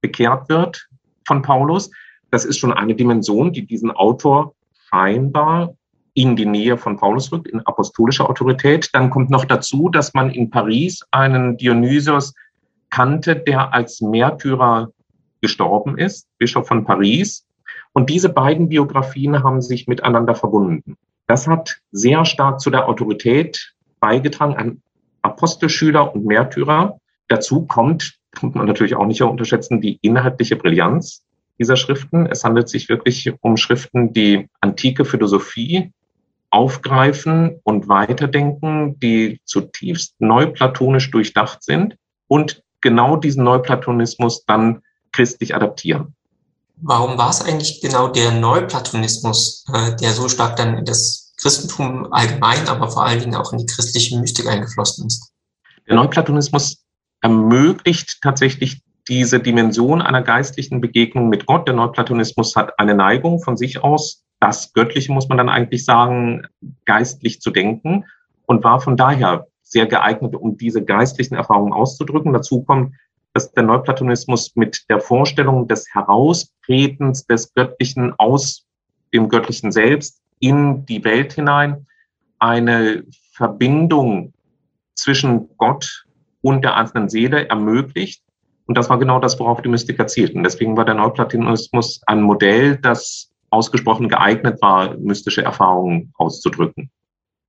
bekehrt 0.00 0.48
wird 0.48 0.88
von 1.26 1.42
Paulus. 1.42 1.90
Das 2.30 2.44
ist 2.44 2.58
schon 2.58 2.72
eine 2.72 2.94
Dimension, 2.94 3.52
die 3.52 3.64
diesen 3.64 3.90
Autor 3.90 4.54
scheinbar 4.90 5.74
in 6.18 6.34
die 6.34 6.46
Nähe 6.46 6.76
von 6.76 6.96
Paulus 6.96 7.30
rückt, 7.30 7.46
in 7.46 7.64
apostolischer 7.64 8.28
Autorität. 8.28 8.90
Dann 8.92 9.08
kommt 9.08 9.30
noch 9.30 9.44
dazu, 9.44 9.88
dass 9.88 10.14
man 10.14 10.30
in 10.30 10.50
Paris 10.50 11.06
einen 11.12 11.56
Dionysios 11.56 12.34
kannte, 12.90 13.36
der 13.36 13.72
als 13.72 14.00
Märtyrer 14.00 14.90
gestorben 15.40 15.96
ist, 15.96 16.26
Bischof 16.38 16.66
von 16.66 16.84
Paris. 16.84 17.46
Und 17.92 18.10
diese 18.10 18.30
beiden 18.30 18.68
Biografien 18.68 19.44
haben 19.44 19.62
sich 19.62 19.86
miteinander 19.86 20.34
verbunden. 20.34 20.96
Das 21.28 21.46
hat 21.46 21.76
sehr 21.92 22.24
stark 22.24 22.58
zu 22.58 22.70
der 22.70 22.88
Autorität 22.88 23.74
beigetragen, 24.00 24.56
ein 24.56 24.82
Apostelschüler 25.22 26.12
und 26.12 26.26
Märtyrer. 26.26 26.98
Dazu 27.28 27.64
kommt, 27.64 28.18
man 28.42 28.66
natürlich 28.66 28.96
auch 28.96 29.06
nicht 29.06 29.22
unterschätzen, 29.22 29.80
die 29.80 30.00
inhaltliche 30.02 30.56
Brillanz 30.56 31.22
dieser 31.60 31.76
Schriften. 31.76 32.26
Es 32.26 32.42
handelt 32.42 32.68
sich 32.68 32.88
wirklich 32.88 33.32
um 33.40 33.56
Schriften, 33.56 34.12
die 34.12 34.48
antike 34.60 35.04
Philosophie 35.04 35.92
aufgreifen 36.50 37.60
und 37.62 37.88
weiterdenken, 37.88 38.98
die 39.00 39.40
zutiefst 39.44 40.14
neuplatonisch 40.18 41.10
durchdacht 41.10 41.62
sind 41.62 41.96
und 42.26 42.62
genau 42.80 43.16
diesen 43.16 43.44
Neuplatonismus 43.44 44.44
dann 44.44 44.82
christlich 45.12 45.54
adaptieren. 45.54 46.14
Warum 46.80 47.18
war 47.18 47.30
es 47.30 47.42
eigentlich 47.42 47.80
genau 47.80 48.08
der 48.08 48.32
Neuplatonismus, 48.32 49.64
äh, 49.72 49.96
der 49.96 50.12
so 50.12 50.28
stark 50.28 50.56
dann 50.56 50.78
in 50.78 50.84
das 50.84 51.32
Christentum 51.36 52.12
allgemein, 52.12 52.68
aber 52.68 52.88
vor 52.90 53.04
allen 53.04 53.20
Dingen 53.20 53.34
auch 53.34 53.52
in 53.52 53.58
die 53.58 53.66
christliche 53.66 54.18
Mystik 54.18 54.46
eingeflossen 54.46 55.06
ist? 55.06 55.32
Der 55.88 55.96
Neuplatonismus 55.96 56.84
ermöglicht 57.20 58.18
tatsächlich 58.22 58.82
diese 59.08 59.40
Dimension 59.40 60.02
einer 60.02 60.22
geistlichen 60.22 60.80
Begegnung 60.80 61.28
mit 61.28 61.46
Gott. 61.46 61.66
Der 61.66 61.74
Neuplatonismus 61.74 62.54
hat 62.54 62.78
eine 62.78 62.94
Neigung 62.94 63.42
von 63.42 63.56
sich 63.56 63.82
aus, 63.82 64.22
das 64.40 64.72
Göttliche 64.72 65.12
muss 65.12 65.28
man 65.28 65.38
dann 65.38 65.48
eigentlich 65.48 65.84
sagen, 65.84 66.46
geistlich 66.84 67.40
zu 67.40 67.50
denken 67.50 68.04
und 68.46 68.64
war 68.64 68.80
von 68.80 68.96
daher 68.96 69.46
sehr 69.62 69.86
geeignet, 69.86 70.34
um 70.34 70.56
diese 70.56 70.84
geistlichen 70.84 71.34
Erfahrungen 71.34 71.72
auszudrücken. 71.72 72.32
Dazu 72.32 72.62
kommt, 72.62 72.94
dass 73.34 73.52
der 73.52 73.64
Neuplatonismus 73.64 74.56
mit 74.56 74.88
der 74.88 75.00
Vorstellung 75.00 75.68
des 75.68 75.86
Heraustretens 75.92 77.26
des 77.26 77.52
Göttlichen 77.54 78.14
aus 78.18 78.64
dem 79.12 79.28
Göttlichen 79.28 79.72
selbst 79.72 80.22
in 80.40 80.86
die 80.86 81.04
Welt 81.04 81.34
hinein 81.34 81.86
eine 82.38 83.04
Verbindung 83.32 84.32
zwischen 84.94 85.48
Gott 85.56 86.06
und 86.40 86.62
der 86.62 86.76
einzelnen 86.76 87.08
Seele 87.08 87.48
ermöglicht. 87.48 88.22
Und 88.66 88.76
das 88.76 88.88
war 88.90 88.98
genau 88.98 89.18
das, 89.18 89.38
worauf 89.38 89.62
die 89.62 89.68
Mystiker 89.68 90.06
zielten. 90.06 90.42
Deswegen 90.42 90.76
war 90.76 90.84
der 90.84 90.94
Neuplatonismus 90.94 92.00
ein 92.06 92.22
Modell, 92.22 92.76
das 92.76 93.30
ausgesprochen 93.50 94.08
geeignet 94.08 94.60
war, 94.60 94.96
mystische 94.98 95.42
Erfahrungen 95.42 96.12
auszudrücken. 96.16 96.90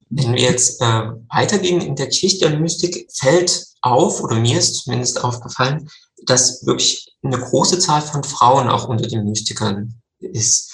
Wenn 0.09 0.33
wir 0.33 0.41
jetzt 0.41 0.81
äh, 0.81 1.11
weitergehen 1.29 1.81
in 1.81 1.95
der 1.95 2.07
Geschichte 2.07 2.49
der 2.49 2.59
Mystik, 2.59 3.07
fällt 3.13 3.65
auf, 3.81 4.21
oder 4.21 4.35
mir 4.39 4.57
ist 4.57 4.83
zumindest 4.83 5.23
aufgefallen, 5.23 5.87
dass 6.25 6.65
wirklich 6.65 7.15
eine 7.23 7.37
große 7.37 7.79
Zahl 7.79 8.01
von 8.01 8.23
Frauen 8.23 8.69
auch 8.69 8.87
unter 8.87 9.07
den 9.07 9.25
Mystikern 9.25 10.01
ist. 10.19 10.73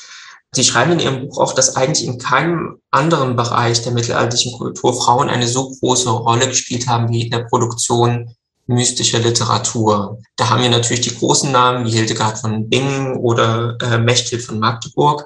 Sie 0.53 0.63
schreiben 0.63 0.93
in 0.93 0.99
Ihrem 0.99 1.27
Buch 1.27 1.39
auch, 1.39 1.53
dass 1.53 1.75
eigentlich 1.75 2.07
in 2.07 2.17
keinem 2.17 2.81
anderen 2.89 3.35
Bereich 3.35 3.81
der 3.81 3.91
mittelalterlichen 3.91 4.53
Kultur 4.57 4.93
Frauen 4.93 5.29
eine 5.29 5.47
so 5.47 5.69
große 5.69 6.09
Rolle 6.09 6.47
gespielt 6.47 6.87
haben 6.87 7.09
wie 7.09 7.23
in 7.23 7.31
der 7.31 7.43
Produktion 7.43 8.33
mystischer 8.67 9.19
Literatur. 9.19 10.19
Da 10.37 10.49
haben 10.49 10.61
wir 10.61 10.69
natürlich 10.69 11.01
die 11.01 11.15
großen 11.15 11.51
Namen 11.51 11.85
wie 11.85 11.91
Hildegard 11.91 12.37
von 12.37 12.69
Bingen 12.69 13.17
oder 13.17 13.77
äh, 13.81 13.97
Mechthild 13.97 14.41
von 14.41 14.59
Magdeburg. 14.59 15.23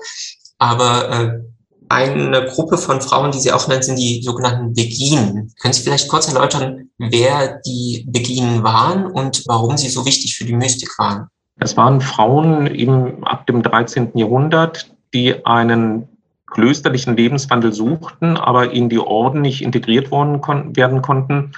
Aber 0.57 1.09
äh, 1.09 1.39
eine 1.87 2.45
Gruppe 2.45 2.77
von 2.77 3.01
Frauen, 3.01 3.31
die 3.31 3.39
Sie 3.39 3.51
auch 3.51 3.67
nennen, 3.67 3.81
sind 3.81 3.97
die 3.97 4.21
sogenannten 4.21 4.73
Beginen. 4.73 5.51
Können 5.59 5.73
Sie 5.73 5.81
vielleicht 5.81 6.07
kurz 6.07 6.27
erläutern, 6.27 6.89
wer 6.97 7.61
die 7.65 8.05
Beginen 8.07 8.63
waren 8.63 9.05
und 9.07 9.43
warum 9.47 9.75
sie 9.77 9.89
so 9.89 10.05
wichtig 10.05 10.35
für 10.35 10.45
die 10.45 10.53
Mystik 10.53 10.91
waren? 10.99 11.27
Es 11.59 11.75
waren 11.75 11.99
Frauen 11.99 12.67
eben 12.67 13.23
ab 13.23 13.47
dem 13.47 13.63
13. 13.63 14.11
Jahrhundert, 14.13 14.91
die 15.13 15.45
einen 15.45 16.07
klösterlichen 16.45 17.17
Lebenswandel 17.17 17.73
suchten, 17.73 18.37
aber 18.37 18.71
in 18.71 18.89
die 18.89 18.99
Orden 18.99 19.41
nicht 19.41 19.61
integriert 19.61 20.11
worden 20.11 20.41
kon 20.41 20.75
werden 20.75 21.01
konnten 21.01 21.53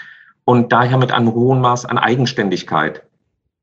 und 0.51 0.73
daher 0.73 0.97
mit 0.97 1.13
einem 1.13 1.33
hohen 1.33 1.61
Maß 1.61 1.85
an 1.85 1.97
Eigenständigkeit 1.97 3.03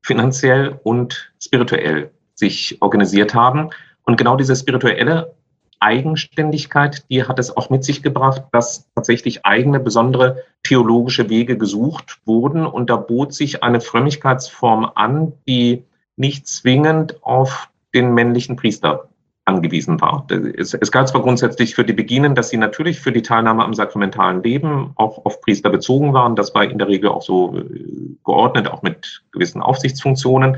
finanziell 0.01 0.79
und 0.81 1.31
spirituell 1.39 2.09
sich 2.33 2.81
organisiert 2.81 3.35
haben. 3.35 3.69
Und 4.05 4.17
genau 4.17 4.35
diese 4.35 4.55
spirituelle 4.55 5.35
Eigenständigkeit, 5.79 7.05
die 7.11 7.25
hat 7.25 7.37
es 7.37 7.55
auch 7.55 7.69
mit 7.69 7.83
sich 7.83 8.01
gebracht, 8.01 8.41
dass 8.53 8.89
tatsächlich 8.95 9.45
eigene 9.45 9.79
besondere 9.79 10.37
theologische 10.63 11.29
Wege 11.29 11.59
gesucht 11.59 12.21
wurden. 12.25 12.65
Und 12.65 12.89
da 12.89 12.95
bot 12.95 13.35
sich 13.35 13.61
eine 13.61 13.81
Frömmigkeitsform 13.81 14.89
an, 14.95 15.33
die 15.47 15.83
nicht 16.15 16.47
zwingend 16.47 17.21
auf 17.21 17.69
den 17.93 18.15
männlichen 18.15 18.55
Priester 18.55 19.09
angewiesen 19.45 19.99
war. 19.99 20.27
Es, 20.55 20.73
es 20.73 20.91
galt 20.91 21.07
zwar 21.07 21.21
grundsätzlich 21.21 21.75
für 21.75 21.83
die 21.83 21.93
Beginen, 21.93 22.35
dass 22.35 22.49
sie 22.49 22.57
natürlich 22.57 22.99
für 22.99 23.11
die 23.11 23.21
Teilnahme 23.21 23.63
am 23.63 23.73
sakramentalen 23.73 24.43
Leben 24.43 24.91
auch 24.95 25.25
auf 25.25 25.41
Priester 25.41 25.69
bezogen 25.69 26.13
waren. 26.13 26.35
Das 26.35 26.53
war 26.53 26.63
in 26.63 26.77
der 26.77 26.87
Regel 26.87 27.09
auch 27.09 27.21
so 27.21 27.57
äh, 27.57 28.15
geordnet, 28.23 28.67
auch 28.67 28.83
mit 28.83 29.23
gewissen 29.31 29.61
Aufsichtsfunktionen. 29.61 30.57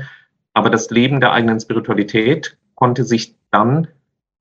Aber 0.52 0.68
das 0.68 0.90
Leben 0.90 1.20
der 1.20 1.32
eigenen 1.32 1.58
Spiritualität 1.58 2.58
konnte 2.74 3.04
sich 3.04 3.34
dann 3.50 3.88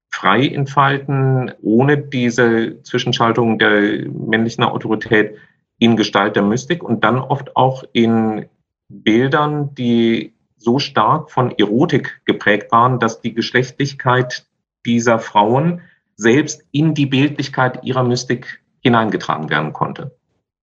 frei 0.09 0.47
entfalten, 0.47 1.51
ohne 1.61 1.97
diese 1.97 2.81
Zwischenschaltung 2.83 3.57
der 3.57 4.09
männlichen 4.09 4.63
Autorität 4.63 5.37
in 5.79 5.95
Gestalt 5.95 6.35
der 6.35 6.43
Mystik 6.43 6.83
und 6.83 7.03
dann 7.03 7.19
oft 7.19 7.55
auch 7.55 7.83
in 7.93 8.45
Bildern, 8.89 9.73
die 9.73 10.33
so 10.61 10.79
stark 10.79 11.31
von 11.31 11.51
Erotik 11.57 12.21
geprägt 12.25 12.71
waren, 12.71 12.99
dass 12.99 13.21
die 13.21 13.33
Geschlechtlichkeit 13.33 14.45
dieser 14.85 15.19
Frauen 15.19 15.81
selbst 16.15 16.61
in 16.71 16.93
die 16.93 17.05
Bildlichkeit 17.05 17.83
ihrer 17.83 18.03
Mystik 18.03 18.61
hineingetragen 18.81 19.49
werden 19.49 19.73
konnte. 19.73 20.15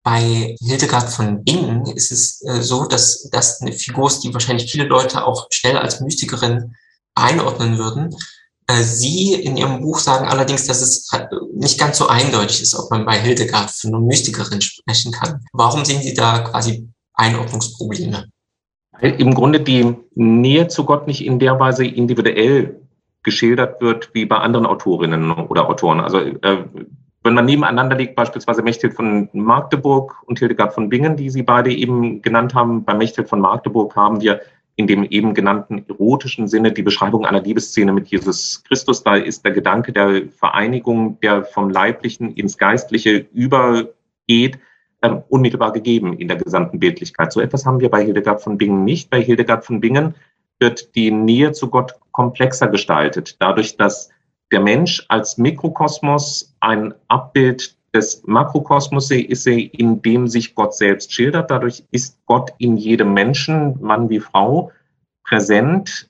Bei 0.04 0.56
Hildegard 0.60 1.10
von 1.10 1.44
Bingen 1.44 1.86
ist 1.86 2.10
es 2.10 2.42
äh, 2.44 2.60
so, 2.60 2.86
dass 2.86 3.28
das 3.30 3.60
eine 3.60 3.72
Figur 3.72 4.08
ist, 4.08 4.20
die 4.20 4.34
wahrscheinlich 4.34 4.70
viele 4.70 4.84
Leute 4.84 5.24
auch 5.24 5.46
schnell 5.50 5.76
als 5.76 6.00
Mystikerin 6.00 6.74
einordnen 7.14 7.78
würden. 7.78 8.14
Äh, 8.66 8.82
Sie 8.82 9.34
in 9.34 9.56
Ihrem 9.56 9.80
Buch 9.80 10.00
sagen 10.00 10.26
allerdings, 10.26 10.66
dass 10.66 10.80
es 10.80 11.08
nicht 11.54 11.78
ganz 11.78 11.98
so 11.98 12.08
eindeutig 12.08 12.62
ist, 12.62 12.74
ob 12.74 12.90
man 12.90 13.06
bei 13.06 13.20
Hildegard 13.20 13.70
von 13.70 13.94
einer 13.94 14.04
Mystikerin 14.04 14.60
sprechen 14.60 15.12
kann. 15.12 15.44
Warum 15.52 15.84
sehen 15.84 16.02
Sie 16.02 16.14
da 16.14 16.40
quasi 16.40 16.88
Einordnungsprobleme? 17.14 18.31
Im 19.02 19.34
Grunde 19.34 19.60
die 19.60 19.96
Nähe 20.14 20.68
zu 20.68 20.84
Gott 20.84 21.08
nicht 21.08 21.26
in 21.26 21.40
der 21.40 21.58
Weise 21.58 21.84
individuell 21.84 22.80
geschildert 23.24 23.80
wird 23.80 24.10
wie 24.14 24.26
bei 24.26 24.36
anderen 24.36 24.64
Autorinnen 24.64 25.32
oder 25.32 25.68
Autoren. 25.68 26.00
Also 26.00 26.18
äh, 26.18 26.64
wenn 27.24 27.34
man 27.34 27.44
nebeneinander 27.44 27.96
legt, 27.96 28.14
beispielsweise 28.14 28.62
Mechthild 28.62 28.94
von 28.94 29.28
Magdeburg 29.32 30.22
und 30.26 30.38
Hildegard 30.38 30.72
von 30.72 30.88
Bingen, 30.88 31.16
die 31.16 31.30
Sie 31.30 31.42
beide 31.42 31.72
eben 31.72 32.22
genannt 32.22 32.54
haben, 32.54 32.84
bei 32.84 32.94
Mechthild 32.94 33.28
von 33.28 33.40
Magdeburg 33.40 33.94
haben 33.96 34.20
wir 34.20 34.40
in 34.76 34.86
dem 34.86 35.04
eben 35.04 35.34
genannten 35.34 35.84
erotischen 35.88 36.48
Sinne 36.48 36.72
die 36.72 36.82
Beschreibung 36.82 37.26
einer 37.26 37.42
Liebesszene 37.42 37.92
mit 37.92 38.08
Jesus 38.08 38.62
Christus. 38.66 39.02
Da 39.02 39.16
ist 39.16 39.44
der 39.44 39.52
Gedanke 39.52 39.92
der 39.92 40.28
Vereinigung, 40.30 41.18
der 41.20 41.44
vom 41.44 41.70
Leiblichen 41.70 42.34
ins 42.34 42.56
Geistliche 42.56 43.26
übergeht, 43.32 44.58
unmittelbar 45.28 45.72
gegeben 45.72 46.18
in 46.18 46.28
der 46.28 46.36
gesamten 46.36 46.78
Bildlichkeit. 46.78 47.32
So 47.32 47.40
etwas 47.40 47.66
haben 47.66 47.80
wir 47.80 47.90
bei 47.90 48.04
Hildegard 48.04 48.42
von 48.42 48.58
Bingen 48.58 48.84
nicht. 48.84 49.10
Bei 49.10 49.20
Hildegard 49.20 49.64
von 49.64 49.80
Bingen 49.80 50.14
wird 50.60 50.94
die 50.94 51.10
Nähe 51.10 51.52
zu 51.52 51.68
Gott 51.68 51.94
komplexer 52.12 52.68
gestaltet, 52.68 53.36
dadurch, 53.40 53.76
dass 53.76 54.10
der 54.52 54.60
Mensch 54.60 55.04
als 55.08 55.38
Mikrokosmos 55.38 56.54
ein 56.60 56.94
Abbild 57.08 57.76
des 57.94 58.22
Makrokosmos 58.26 59.10
ist, 59.10 59.46
in 59.46 60.02
dem 60.02 60.28
sich 60.28 60.54
Gott 60.54 60.74
selbst 60.74 61.12
schildert. 61.12 61.50
Dadurch 61.50 61.84
ist 61.90 62.18
Gott 62.26 62.52
in 62.58 62.76
jedem 62.76 63.12
Menschen, 63.12 63.80
Mann 63.82 64.08
wie 64.08 64.20
Frau, 64.20 64.70
präsent. 65.24 66.08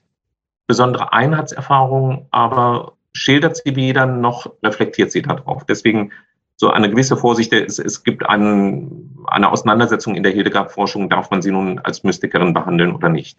Besondere 0.67 1.11
Einheitserfahrungen, 1.11 2.25
aber 2.31 2.93
schildert 3.13 3.57
sie 3.57 3.75
weder 3.75 4.05
noch 4.05 4.53
reflektiert 4.63 5.11
sie 5.11 5.21
darauf. 5.21 5.65
Deswegen 5.65 6.11
so 6.57 6.69
eine 6.69 6.89
gewisse 6.89 7.17
Vorsicht. 7.17 7.51
Es, 7.53 7.79
es 7.79 8.03
gibt 8.03 8.27
einen, 8.27 9.23
eine 9.27 9.51
Auseinandersetzung 9.51 10.15
in 10.15 10.23
der 10.23 10.31
Hildegard-Forschung, 10.31 11.09
darf 11.09 11.29
man 11.31 11.41
sie 11.41 11.51
nun 11.51 11.79
als 11.79 12.03
Mystikerin 12.03 12.53
behandeln 12.53 12.95
oder 12.95 13.09
nicht. 13.09 13.37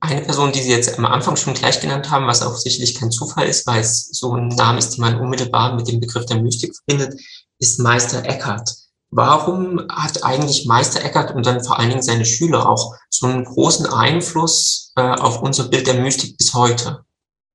Eine 0.00 0.22
Person, 0.22 0.50
die 0.50 0.60
Sie 0.60 0.72
jetzt 0.72 0.98
am 0.98 1.06
Anfang 1.06 1.36
schon 1.36 1.54
gleich 1.54 1.80
genannt 1.80 2.10
haben, 2.10 2.26
was 2.26 2.42
auch 2.42 2.56
sicherlich 2.56 2.98
kein 2.98 3.12
Zufall 3.12 3.46
ist, 3.46 3.66
weil 3.68 3.80
es 3.80 4.08
so 4.08 4.34
ein 4.34 4.48
Name 4.48 4.78
ist, 4.78 4.96
den 4.96 5.02
man 5.02 5.20
unmittelbar 5.20 5.76
mit 5.76 5.86
dem 5.86 6.00
Begriff 6.00 6.26
der 6.26 6.42
Mystik 6.42 6.74
verbindet, 6.74 7.20
ist 7.60 7.78
Meister 7.78 8.24
Eckhart. 8.24 8.68
Warum 9.12 9.86
hat 9.90 10.24
eigentlich 10.24 10.66
Meister 10.66 11.04
Eckhart 11.04 11.32
und 11.32 11.46
dann 11.46 11.62
vor 11.62 11.78
allen 11.78 11.90
Dingen 11.90 12.02
seine 12.02 12.24
Schüler 12.24 12.68
auch 12.68 12.94
so 13.10 13.26
einen 13.26 13.44
großen 13.44 13.86
Einfluss 13.86 14.92
äh, 14.96 15.02
auf 15.02 15.42
unser 15.42 15.68
Bild 15.68 15.86
der 15.86 16.00
Mystik 16.00 16.36
bis 16.38 16.54
heute? 16.54 17.04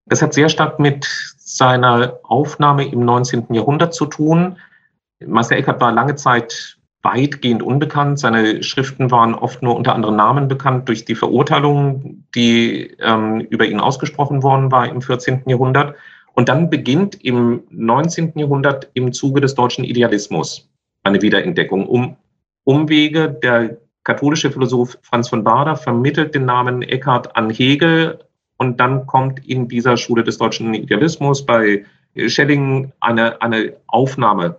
Das 0.06 0.22
hat 0.22 0.34
sehr 0.34 0.48
stark 0.50 0.80
mit 0.80 1.06
seiner 1.38 2.20
Aufnahme 2.24 2.88
im 2.88 3.04
19. 3.04 3.54
Jahrhundert 3.54 3.94
zu 3.94 4.06
tun. 4.06 4.58
Meister 5.26 5.56
Eckhart 5.56 5.82
war 5.82 5.92
lange 5.92 6.16
Zeit 6.16 6.78
weitgehend 7.04 7.64
unbekannt. 7.64 8.20
Seine 8.20 8.64
Schriften 8.64 9.12
waren 9.12 9.34
oft 9.34 9.62
nur 9.64 9.76
unter 9.76 9.96
anderen 9.96 10.16
Namen 10.16 10.48
bekannt 10.48 10.88
durch 10.90 11.06
die 11.06 11.16
Verurteilung, 11.16 12.26
die 12.36 12.96
ähm, 13.00 13.42
über 13.50 13.66
ihn 13.66 13.80
ausgesprochen 13.80 14.44
worden 14.44 14.72
war 14.72 14.90
im 14.90 15.02
14. 15.02 15.44
Jahrhundert. 15.48 15.96
Und 16.34 16.50
dann 16.50 16.70
beginnt 16.70 17.24
im 17.24 17.64
19. 17.70 18.34
Jahrhundert 18.36 18.90
im 18.94 19.12
Zuge 19.14 19.42
des 19.42 19.56
deutschen 19.56 19.84
Idealismus 19.84 20.70
eine 21.04 21.22
Wiederentdeckung 21.22 21.88
um 21.88 22.18
Umwege 22.64 23.30
der 23.30 23.78
katholische 24.04 24.52
Philosoph 24.52 24.98
Franz 25.02 25.30
von 25.30 25.44
Bader 25.44 25.78
vermittelt 25.78 26.36
den 26.36 26.46
Namen 26.46 26.82
Eckhart 26.82 27.36
an 27.36 27.50
Hegel 27.50 28.20
und 28.58 28.80
dann 28.80 29.08
kommt 29.08 29.48
in 29.48 29.68
dieser 29.68 29.96
Schule 29.96 30.24
des 30.24 30.38
deutschen 30.38 30.74
Idealismus 30.74 31.46
bei 31.46 31.86
Schelling 32.28 32.92
eine, 33.00 33.42
eine 33.42 33.78
Aufnahme 33.88 34.58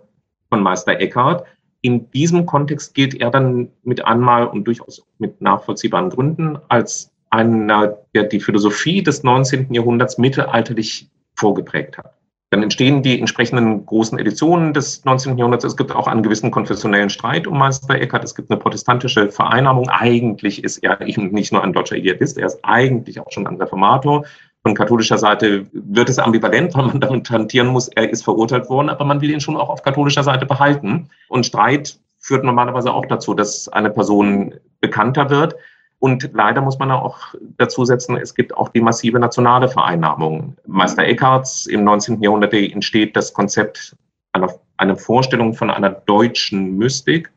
von 0.49 0.63
Meister 0.63 0.99
Eckhart. 1.01 1.45
In 1.81 2.11
diesem 2.11 2.47
Kontext 2.47 2.95
gilt 2.95 3.15
er 3.21 3.31
dann 3.31 3.71
mit 3.85 4.05
einmal 4.05 4.47
und 4.47 4.65
durchaus 4.65 5.05
mit 5.19 5.41
nachvollziehbaren 5.41 6.11
Gründen 6.11 6.59
als 6.69 7.13
einer, 7.31 7.99
der 8.15 8.25
die 8.25 8.41
Philosophie 8.41 9.03
des 9.03 9.23
19. 9.23 9.73
Jahrhunderts 9.73 10.19
mittelalterlich 10.19 11.09
vorgeprägt 11.37 11.99
hat. 11.99 12.15
Dann 12.51 12.63
entstehen 12.63 13.03
die 13.03 13.21
entsprechenden 13.21 13.85
großen 13.85 14.19
Editionen 14.19 14.73
des 14.73 15.05
19. 15.05 15.37
Jahrhunderts. 15.37 15.65
Es 15.65 15.77
gibt 15.77 15.93
auch 15.93 16.07
einen 16.07 16.23
gewissen 16.23 16.51
konfessionellen 16.51 17.11
Streit 17.11 17.47
um 17.47 17.59
Meister 17.59 17.95
Eckhart. 17.95 18.25
Es 18.25 18.35
gibt 18.35 18.51
eine 18.51 18.59
protestantische 18.59 19.31
Vereinnahmung. 19.31 19.91
Eigentlich 19.91 20.65
ist 20.65 20.79
er 20.79 21.03
eben 21.03 21.31
nicht 21.31 21.53
nur 21.53 21.63
ein 21.63 21.75
deutscher 21.75 21.97
Idealist, 21.97 22.39
er 22.39 22.47
ist 22.47 22.61
eigentlich 22.63 23.21
auch 23.21 23.31
schon 23.31 23.47
ein 23.47 23.57
Reformator. 23.57 24.25
Von 24.63 24.75
katholischer 24.75 25.19
Seite 25.19 25.67
wird 25.73 26.09
es 26.09 26.19
ambivalent, 26.19 26.75
weil 26.75 26.87
man 26.87 27.01
damit 27.01 27.31
hantieren 27.31 27.69
muss, 27.69 27.89
er 27.89 28.11
ist 28.11 28.25
verurteilt 28.25 28.69
worden, 28.69 28.89
aber 28.91 29.05
man 29.05 29.21
will 29.21 29.31
ihn 29.31 29.41
schon 29.41 29.57
auch 29.57 29.69
auf 29.69 29.83
katholischer 29.83 30.25
Seite 30.25 30.47
behalten. 30.47 31.09
Und 31.29 31.47
Streit 31.47 31.99
führt 32.19 32.45
normalerweise 32.45 32.93
auch 32.93 33.07
dazu, 33.07 33.35
dass 33.35 33.69
eine 33.69 33.91
Person 33.91 34.55
bekannter 34.81 35.31
wird. 35.31 35.55
Und 36.01 36.31
leider 36.33 36.61
muss 36.61 36.79
man 36.79 36.91
auch 36.91 37.35
dazu 37.57 37.85
setzen, 37.85 38.17
es 38.17 38.35
gibt 38.35 38.57
auch 38.57 38.69
die 38.69 38.81
massive 38.81 39.19
nationale 39.19 39.69
Vereinnahmung. 39.69 40.57
Meister 40.67 41.05
Eckharts 41.05 41.67
im 41.67 41.85
19. 41.85 42.23
Jahrhundert 42.23 42.55
entsteht 42.55 43.17
das 43.17 43.33
Konzept 43.33 43.97
einer, 44.33 44.53
einer 44.77 44.97
Vorstellung 44.97 45.55
von 45.55 45.71
einer 45.71 45.91
deutschen 45.91 46.77
Mystik, 46.77 47.33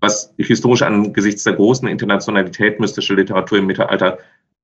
was 0.00 0.32
historisch 0.38 0.82
angesichts 0.82 1.44
der 1.44 1.52
großen 1.52 1.86
Internationalität 1.86 2.80
mystische 2.80 3.14
Literatur 3.14 3.58
im 3.58 3.66
Mittelalter 3.66 4.18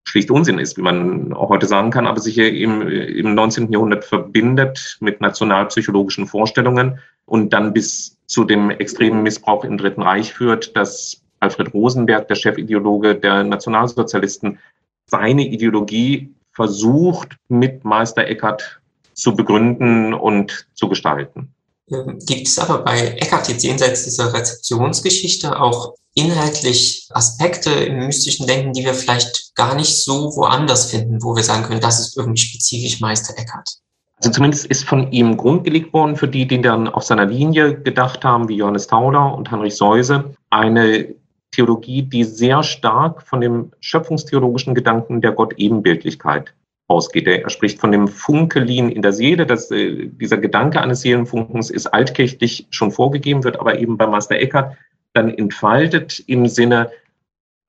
schlicht 0.07 0.31
Unsinn 0.31 0.59
ist, 0.59 0.79
wie 0.79 0.83
man 0.83 1.33
auch 1.33 1.51
heute 1.51 1.67
sagen 1.67 1.91
kann, 1.91 2.07
aber 2.07 2.21
sich 2.21 2.39
im, 2.39 2.83
im 2.83 3.35
19. 3.35 3.73
Jahrhundert 3.73 4.05
verbindet 4.05 4.97
mit 5.01 5.21
nationalpsychologischen 5.21 6.27
Vorstellungen 6.27 7.01
und 7.27 7.53
dann 7.53 7.73
bis 7.73 8.17
zu 8.27 8.45
dem 8.45 8.71
extremen 8.71 9.23
Missbrauch 9.23 9.65
im 9.65 9.77
Dritten 9.77 10.03
Reich 10.03 10.33
führt, 10.33 10.77
dass 10.77 11.23
Alfred 11.41 11.75
Rosenberg, 11.75 12.29
der 12.29 12.37
Chefideologe 12.37 13.17
der 13.17 13.43
Nationalsozialisten, 13.43 14.59
seine 15.07 15.47
Ideologie 15.47 16.33
versucht, 16.53 17.37
mit 17.49 17.85
Meister 17.85 18.27
Eckhart 18.27 18.81
zu 19.13 19.35
begründen 19.35 20.15
und 20.15 20.67
zu 20.75 20.89
gestalten. 20.89 21.53
Ähm, 21.90 22.19
gibt 22.26 22.49
es 22.49 22.59
aber 22.59 22.83
bei 22.83 23.16
Eckhart 23.19 23.49
jetzt 23.49 23.64
jenseits 23.64 24.05
dieser 24.05 24.33
Rezeptionsgeschichte 24.33 25.61
auch 25.61 25.95
inhaltlich 26.14 27.09
Aspekte 27.12 27.71
im 27.71 27.99
mystischen 27.99 28.47
Denken, 28.47 28.73
die 28.73 28.85
wir 28.85 28.95
vielleicht 28.95 29.55
gar 29.55 29.75
nicht 29.75 30.02
so 30.02 30.35
woanders 30.35 30.90
finden, 30.90 31.23
wo 31.23 31.37
wir 31.37 31.43
sagen 31.43 31.64
können, 31.64 31.81
das 31.81 32.00
ist 32.00 32.16
irgendwie 32.16 32.40
spezifisch 32.40 33.00
Meister 33.00 33.35
Eckhart? 33.38 33.69
Also 34.16 34.31
zumindest 34.31 34.64
ist 34.66 34.85
von 34.85 35.12
ihm 35.12 35.37
grundgelegt 35.37 35.93
worden, 35.93 36.16
für 36.16 36.26
die, 36.26 36.47
die 36.47 36.62
dann 36.62 36.88
auf 36.88 37.02
seiner 37.02 37.26
Linie 37.26 37.78
gedacht 37.78 38.25
haben, 38.25 38.49
wie 38.49 38.57
Johannes 38.57 38.87
Tauler 38.87 39.35
und 39.35 39.50
Heinrich 39.50 39.76
Seuse, 39.76 40.35
eine 40.49 41.14
Theologie, 41.50 42.02
die 42.02 42.25
sehr 42.25 42.62
stark 42.62 43.23
von 43.23 43.40
dem 43.40 43.73
schöpfungstheologischen 43.81 44.75
Gedanken 44.75 45.21
der 45.21 45.33
Gott-Ebenbildlichkeit 45.33 46.55
ausgeht. 46.88 47.26
Er 47.26 47.50
spricht 47.50 47.81
von 47.81 47.93
dem 47.93 48.09
Funkelin 48.09 48.90
in 48.90 49.02
der 49.02 49.12
Seele. 49.12 49.47
Das, 49.47 49.71
äh, 49.71 50.07
dieser 50.07 50.38
Gedanke 50.38 50.81
eines 50.81 51.00
Seelenfunkens 51.00 51.71
ist 51.71 51.87
altkirchlich 51.88 52.66
schon 52.71 52.93
vorgegeben, 52.93 53.45
wird 53.45 53.59
aber 53.59 53.78
eben 53.78 53.97
bei 53.97 54.07
Meister 54.07 54.37
Eckhart 54.37 54.76
dann 55.12 55.31
entfaltet 55.31 56.23
im 56.26 56.47
Sinne 56.47 56.90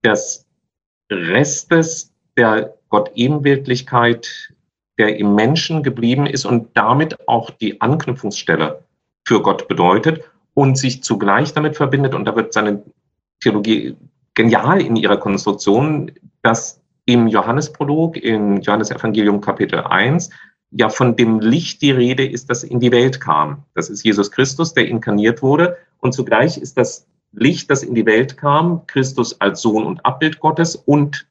des 0.04 0.46
Restes 1.12 2.14
der 2.36 2.76
Gott-Ebenbildlichkeit, 2.90 4.54
der 4.98 5.18
im 5.18 5.34
Menschen 5.36 5.84
geblieben 5.84 6.26
ist 6.26 6.46
und 6.46 6.76
damit 6.76 7.28
auch 7.28 7.50
die 7.50 7.82
Anknüpfungsstelle 7.82 8.84
für 9.26 9.42
Gott 9.42 9.68
bedeutet 9.68 10.24
und 10.54 10.78
sich 10.78 11.04
zugleich 11.04 11.54
damit 11.54 11.76
verbindet. 11.76 12.14
Und 12.14 12.26
da 12.26 12.36
wird 12.36 12.54
seine 12.54 12.84
Theologie 13.40 13.96
genial 14.34 14.82
in 14.82 14.96
ihrer 14.96 15.18
Konstruktion, 15.18 16.12
dass 16.42 16.82
im 17.08 17.28
Johannesprolog, 17.28 18.18
im 18.18 18.58
Johannesevangelium 18.58 19.40
Kapitel 19.40 19.80
1, 19.80 20.30
ja 20.72 20.90
von 20.90 21.16
dem 21.16 21.40
Licht 21.40 21.82
die 21.82 21.92
Rede 21.92 22.28
ist, 22.28 22.50
das 22.50 22.64
in 22.64 22.82
die 22.82 22.92
Welt 22.92 23.22
kam. 23.22 23.64
Das 23.74 23.90
ist 23.90 24.04
Jesus 24.04 24.30
Christus, 24.30 24.74
der 24.74 24.88
inkarniert 24.88 25.42
wurde. 25.42 25.78
Und 26.00 26.12
zugleich 26.14 26.58
ist 26.58 26.78
das 26.78 27.08
Licht, 27.32 27.72
das 27.72 27.82
in 27.82 27.96
die 27.96 28.06
Welt 28.06 28.36
kam, 28.38 28.86
Christus 28.88 29.40
als 29.40 29.62
Sohn 29.62 29.86
und 29.86 30.06
Abbild 30.06 30.42
Gottes 30.42 30.76
und 30.76 31.28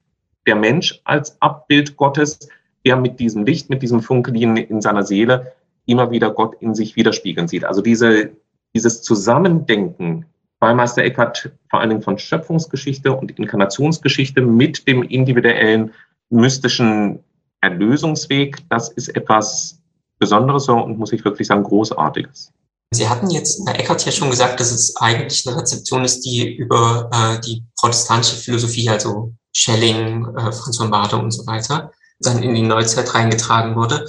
der 0.46 0.56
Mensch 0.56 0.98
als 1.04 1.40
Abbild 1.42 1.96
Gottes, 1.96 2.48
der 2.86 2.96
mit 2.96 3.20
diesem 3.20 3.44
Licht, 3.44 3.68
mit 3.68 3.82
diesem 3.82 4.00
Funkeln 4.00 4.56
in 4.56 4.80
seiner 4.80 5.02
Seele 5.02 5.52
immer 5.84 6.10
wieder 6.10 6.30
Gott 6.30 6.56
in 6.60 6.74
sich 6.74 6.96
widerspiegeln 6.96 7.48
sieht. 7.48 7.64
Also 7.64 7.82
diese, 7.82 8.30
dieses 8.74 9.02
Zusammendenken 9.02 10.24
bei 10.58 10.74
Meister 10.74 11.02
Eckhart 11.02 11.50
vor 11.70 11.80
allen 11.80 11.90
Dingen 11.90 12.02
von 12.02 12.18
Schöpfungsgeschichte 12.18 13.12
und 13.12 13.38
Inkarnationsgeschichte 13.38 14.40
mit 14.40 14.86
dem 14.88 15.02
individuellen 15.02 15.92
mystischen 16.30 17.22
Erlösungsweg, 17.60 18.58
das 18.68 18.88
ist 18.90 19.08
etwas 19.08 19.80
Besonderes 20.18 20.68
und 20.68 20.98
muss 20.98 21.12
ich 21.12 21.24
wirklich 21.24 21.46
sagen, 21.48 21.62
Großartiges. 21.62 22.52
Sie 22.92 23.08
hatten 23.08 23.30
jetzt 23.30 23.60
Herr 23.66 23.78
Eckert 23.78 24.04
ja 24.06 24.12
schon 24.12 24.30
gesagt, 24.30 24.60
dass 24.60 24.70
es 24.70 24.96
eigentlich 24.96 25.46
eine 25.46 25.56
Rezeption 25.56 26.04
ist, 26.04 26.20
die 26.20 26.56
über 26.56 27.10
äh, 27.12 27.40
die 27.40 27.64
protestantische 27.78 28.36
Philosophie, 28.36 28.88
also 28.88 29.34
Schelling, 29.52 30.24
äh, 30.36 30.52
Franz 30.52 30.76
von 30.78 30.90
Bade 30.90 31.16
und 31.16 31.32
so 31.32 31.46
weiter, 31.46 31.90
dann 32.20 32.42
in 32.42 32.54
die 32.54 32.62
Neuzeit 32.62 33.12
reingetragen 33.12 33.74
wurde 33.74 34.06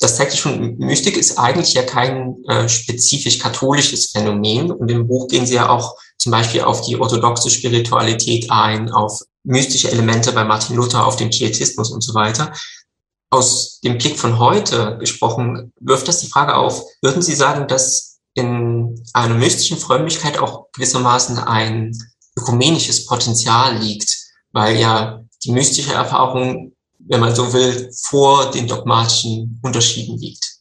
das 0.00 0.16
zeigt 0.16 0.36
schon, 0.36 0.78
Mystik 0.78 1.16
ist 1.16 1.38
eigentlich 1.38 1.74
ja 1.74 1.82
kein 1.82 2.36
äh, 2.46 2.68
spezifisch 2.68 3.38
katholisches 3.38 4.12
Phänomen. 4.12 4.70
Und 4.70 4.90
im 4.90 5.08
Buch 5.08 5.26
gehen 5.26 5.44
Sie 5.44 5.54
ja 5.54 5.68
auch 5.68 5.96
zum 6.18 6.30
Beispiel 6.30 6.62
auf 6.62 6.82
die 6.82 6.98
orthodoxe 6.98 7.50
Spiritualität 7.50 8.50
ein, 8.50 8.90
auf 8.90 9.20
mystische 9.42 9.90
Elemente 9.90 10.32
bei 10.32 10.44
Martin 10.44 10.76
Luther, 10.76 11.04
auf 11.04 11.16
den 11.16 11.30
Pietismus 11.30 11.90
und 11.90 12.02
so 12.02 12.14
weiter. 12.14 12.52
Aus 13.30 13.80
dem 13.80 13.98
Blick 13.98 14.18
von 14.18 14.38
heute 14.38 14.98
gesprochen, 14.98 15.72
wirft 15.80 16.06
das 16.06 16.20
die 16.20 16.28
Frage 16.28 16.54
auf, 16.54 16.84
würden 17.02 17.20
Sie 17.20 17.34
sagen, 17.34 17.66
dass 17.66 18.20
in 18.34 19.04
einer 19.14 19.34
mystischen 19.34 19.78
Frömmigkeit 19.78 20.38
auch 20.38 20.70
gewissermaßen 20.72 21.38
ein 21.38 21.92
ökumenisches 22.36 23.06
Potenzial 23.06 23.76
liegt, 23.78 24.16
weil 24.52 24.78
ja 24.78 25.24
die 25.44 25.50
mystische 25.50 25.92
Erfahrung 25.92 26.72
wenn 26.98 27.20
man 27.20 27.34
so 27.34 27.52
will, 27.52 27.90
vor 28.04 28.50
den 28.50 28.66
dogmatischen 28.66 29.60
Unterschieden 29.62 30.18
liegt. 30.18 30.58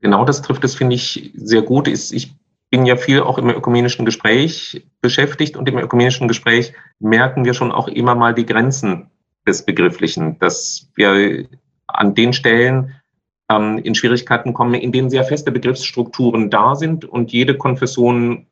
Genau 0.00 0.24
das 0.24 0.42
trifft 0.42 0.64
es, 0.64 0.74
finde 0.74 0.96
ich, 0.96 1.32
sehr 1.34 1.62
gut. 1.62 1.88
Ich 1.88 2.34
bin 2.70 2.86
ja 2.86 2.96
viel 2.96 3.20
auch 3.20 3.38
im 3.38 3.48
ökumenischen 3.50 4.04
Gespräch 4.04 4.86
beschäftigt 5.00 5.56
und 5.56 5.68
im 5.68 5.78
ökumenischen 5.78 6.28
Gespräch 6.28 6.72
merken 6.98 7.44
wir 7.44 7.54
schon 7.54 7.72
auch 7.72 7.88
immer 7.88 8.14
mal 8.14 8.34
die 8.34 8.46
Grenzen 8.46 9.10
des 9.46 9.64
Begrifflichen, 9.64 10.38
dass 10.38 10.88
wir 10.94 11.48
an 11.86 12.14
den 12.14 12.32
Stellen 12.32 12.94
ähm, 13.50 13.78
in 13.78 13.94
Schwierigkeiten 13.94 14.52
kommen, 14.52 14.74
in 14.74 14.92
denen 14.92 15.10
sehr 15.10 15.24
feste 15.24 15.50
Begriffsstrukturen 15.50 16.50
da 16.50 16.74
sind 16.74 17.04
und 17.04 17.32
jede 17.32 17.56
Konfession 17.56 18.46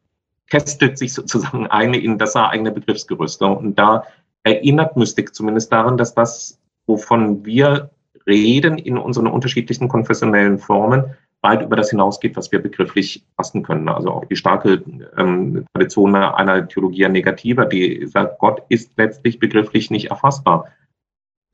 kästelt 0.48 0.96
sich 0.96 1.12
sozusagen 1.12 1.66
eine 1.70 1.98
in 1.98 2.18
das 2.18 2.34
eigene 2.36 2.72
Begriffsgerüst. 2.72 3.42
Und 3.42 3.76
da 3.76 4.04
erinnert 4.42 4.96
Mystik 4.96 5.34
zumindest 5.34 5.72
daran, 5.72 5.98
dass 5.98 6.14
das 6.14 6.58
wovon 6.86 7.44
wir 7.44 7.90
reden 8.26 8.78
in 8.78 8.98
unseren 8.98 9.28
unterschiedlichen 9.28 9.88
konfessionellen 9.88 10.58
Formen, 10.58 11.04
weit 11.42 11.62
über 11.62 11.76
das 11.76 11.90
hinausgeht, 11.90 12.36
was 12.36 12.50
wir 12.50 12.60
begrifflich 12.60 13.24
fassen 13.36 13.62
können. 13.62 13.88
Also 13.88 14.10
auch 14.10 14.24
die 14.24 14.36
starke 14.36 14.82
ähm, 15.16 15.64
Tradition 15.74 16.14
einer 16.14 16.66
Theologie 16.66 17.08
negativer, 17.08 17.66
die 17.66 18.06
sagt, 18.06 18.38
Gott 18.38 18.62
ist 18.68 18.92
letztlich 18.96 19.38
begrifflich 19.38 19.90
nicht 19.90 20.10
erfassbar. 20.10 20.66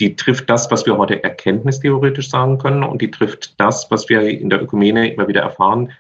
Die 0.01 0.17
trifft 0.17 0.49
das, 0.49 0.71
was 0.71 0.87
wir 0.87 0.97
heute 0.97 1.23
erkenntnistheoretisch 1.23 2.31
sagen 2.31 2.59
können 2.59 2.83
und 2.83 3.03
die 3.03 3.11
trifft 3.11 3.61
das, 3.61 3.91
was 3.91 4.09
wir 4.09 4.23
in 4.23 4.51
der 4.51 4.63
Ökumene 4.63 5.13
immer 5.13 5.29
wieder 5.29 5.43
erfahren. 5.43 5.93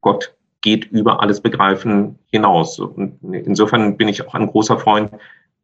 Gott 0.00 0.34
geht 0.62 0.86
über 0.86 1.20
alles 1.20 1.40
Begreifen 1.40 2.18
hinaus. 2.32 2.78
Und 2.80 3.18
insofern 3.22 3.96
bin 3.96 4.08
ich 4.08 4.26
auch 4.26 4.34
ein 4.34 4.46
großer 4.46 4.78
Freund 4.78 5.10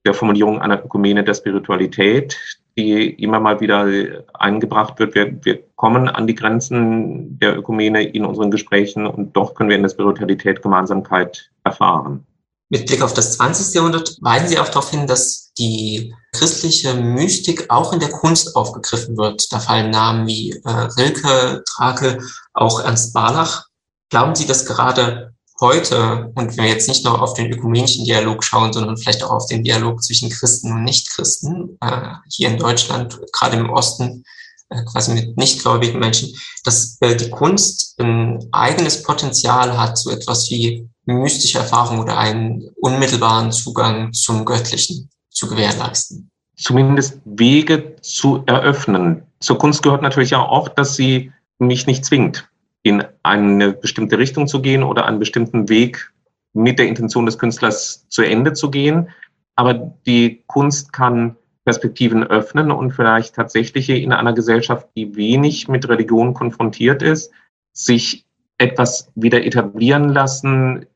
der 0.04 0.14
Formulierung 0.14 0.60
einer 0.60 0.84
Ökumene 0.84 1.24
der 1.24 1.34
Spiritualität, 1.34 2.38
die 2.76 3.10
immer 3.22 3.40
mal 3.40 3.60
wieder 3.60 4.24
eingebracht 4.34 4.98
wird. 4.98 5.14
Wir, 5.14 5.44
wir 5.44 5.62
kommen 5.76 6.08
an 6.08 6.26
die 6.26 6.34
Grenzen 6.34 7.38
der 7.38 7.58
Ökumene 7.58 8.02
in 8.02 8.24
unseren 8.24 8.50
Gesprächen 8.50 9.06
und 9.06 9.36
doch 9.36 9.54
können 9.54 9.68
wir 9.68 9.76
in 9.76 9.82
der 9.82 9.90
Spiritualität 9.90 10.62
Gemeinsamkeit 10.62 11.50
erfahren. 11.64 12.26
Mit 12.70 12.86
Blick 12.86 13.02
auf 13.02 13.12
das 13.12 13.36
20. 13.36 13.74
Jahrhundert 13.74 14.16
weisen 14.22 14.48
Sie 14.48 14.58
auch 14.58 14.68
darauf 14.68 14.90
hin, 14.90 15.06
dass 15.06 15.52
die 15.58 16.14
christliche 16.32 16.94
Mystik 16.94 17.66
auch 17.68 17.92
in 17.92 18.00
der 18.00 18.08
Kunst 18.08 18.56
aufgegriffen 18.56 19.18
wird. 19.18 19.52
Da 19.52 19.58
fallen 19.58 19.90
Namen 19.90 20.26
wie 20.26 20.52
äh, 20.64 20.70
Rilke, 20.70 21.62
Trakel, 21.66 22.22
auch 22.54 22.80
Ernst 22.80 23.12
Barlach. 23.12 23.66
Glauben 24.08 24.34
Sie, 24.34 24.46
dass 24.46 24.64
gerade 24.64 25.34
heute, 25.62 26.30
und 26.34 26.56
wenn 26.56 26.64
wir 26.64 26.70
jetzt 26.70 26.88
nicht 26.88 27.04
nur 27.04 27.22
auf 27.22 27.32
den 27.32 27.50
ökumenischen 27.50 28.04
Dialog 28.04 28.44
schauen, 28.44 28.72
sondern 28.72 28.98
vielleicht 28.98 29.24
auch 29.24 29.30
auf 29.30 29.46
den 29.46 29.64
Dialog 29.64 30.02
zwischen 30.02 30.28
Christen 30.28 30.72
und 30.72 30.84
Nichtchristen, 30.84 31.78
äh, 31.80 32.08
hier 32.28 32.48
in 32.48 32.58
Deutschland, 32.58 33.18
gerade 33.32 33.56
im 33.56 33.70
Osten, 33.70 34.24
äh, 34.68 34.84
quasi 34.84 35.14
mit 35.14 35.36
nichtgläubigen 35.38 36.00
Menschen, 36.00 36.34
dass 36.64 36.98
äh, 37.00 37.16
die 37.16 37.30
Kunst 37.30 37.98
ein 37.98 38.46
eigenes 38.52 39.02
Potenzial 39.02 39.78
hat, 39.78 39.96
so 39.96 40.10
etwas 40.10 40.50
wie 40.50 40.86
mystische 41.06 41.58
Erfahrung 41.58 42.00
oder 42.00 42.18
einen 42.18 42.68
unmittelbaren 42.80 43.52
Zugang 43.52 44.12
zum 44.12 44.44
Göttlichen 44.44 45.10
zu 45.30 45.48
gewährleisten. 45.48 46.30
Zumindest 46.56 47.20
Wege 47.24 47.96
zu 48.02 48.42
eröffnen. 48.46 49.22
Zur 49.40 49.58
Kunst 49.58 49.82
gehört 49.82 50.02
natürlich 50.02 50.34
auch, 50.34 50.68
dass 50.68 50.96
sie 50.96 51.32
mich 51.58 51.86
nicht 51.86 52.04
zwingt, 52.04 52.48
in 52.82 53.04
eine 53.22 53.72
bestimmte 53.72 54.18
Richtung 54.18 54.46
zu 54.46 54.60
gehen 54.60 54.82
oder 54.82 55.06
einen 55.06 55.18
bestimmten 55.18 55.68
Weg 55.68 56.12
mit 56.52 56.78
der 56.78 56.88
Intention 56.88 57.26
des 57.26 57.38
Künstlers 57.38 58.06
zu 58.08 58.22
Ende 58.22 58.52
zu 58.52 58.70
gehen. 58.70 59.10
Aber 59.54 59.74
die 60.06 60.42
Kunst 60.46 60.92
kann 60.92 61.36
Perspektiven 61.64 62.24
öffnen 62.24 62.70
und 62.72 62.92
vielleicht 62.92 63.36
tatsächlich 63.36 63.88
in 63.88 64.12
einer 64.12 64.32
Gesellschaft, 64.32 64.88
die 64.96 65.14
wenig 65.14 65.68
mit 65.68 65.88
Religion 65.88 66.34
konfrontiert 66.34 67.02
ist, 67.02 67.30
sich 67.72 68.26
etwas 68.58 69.10
wieder 69.14 69.44
etablieren 69.44 70.08
lassen, 70.08 70.86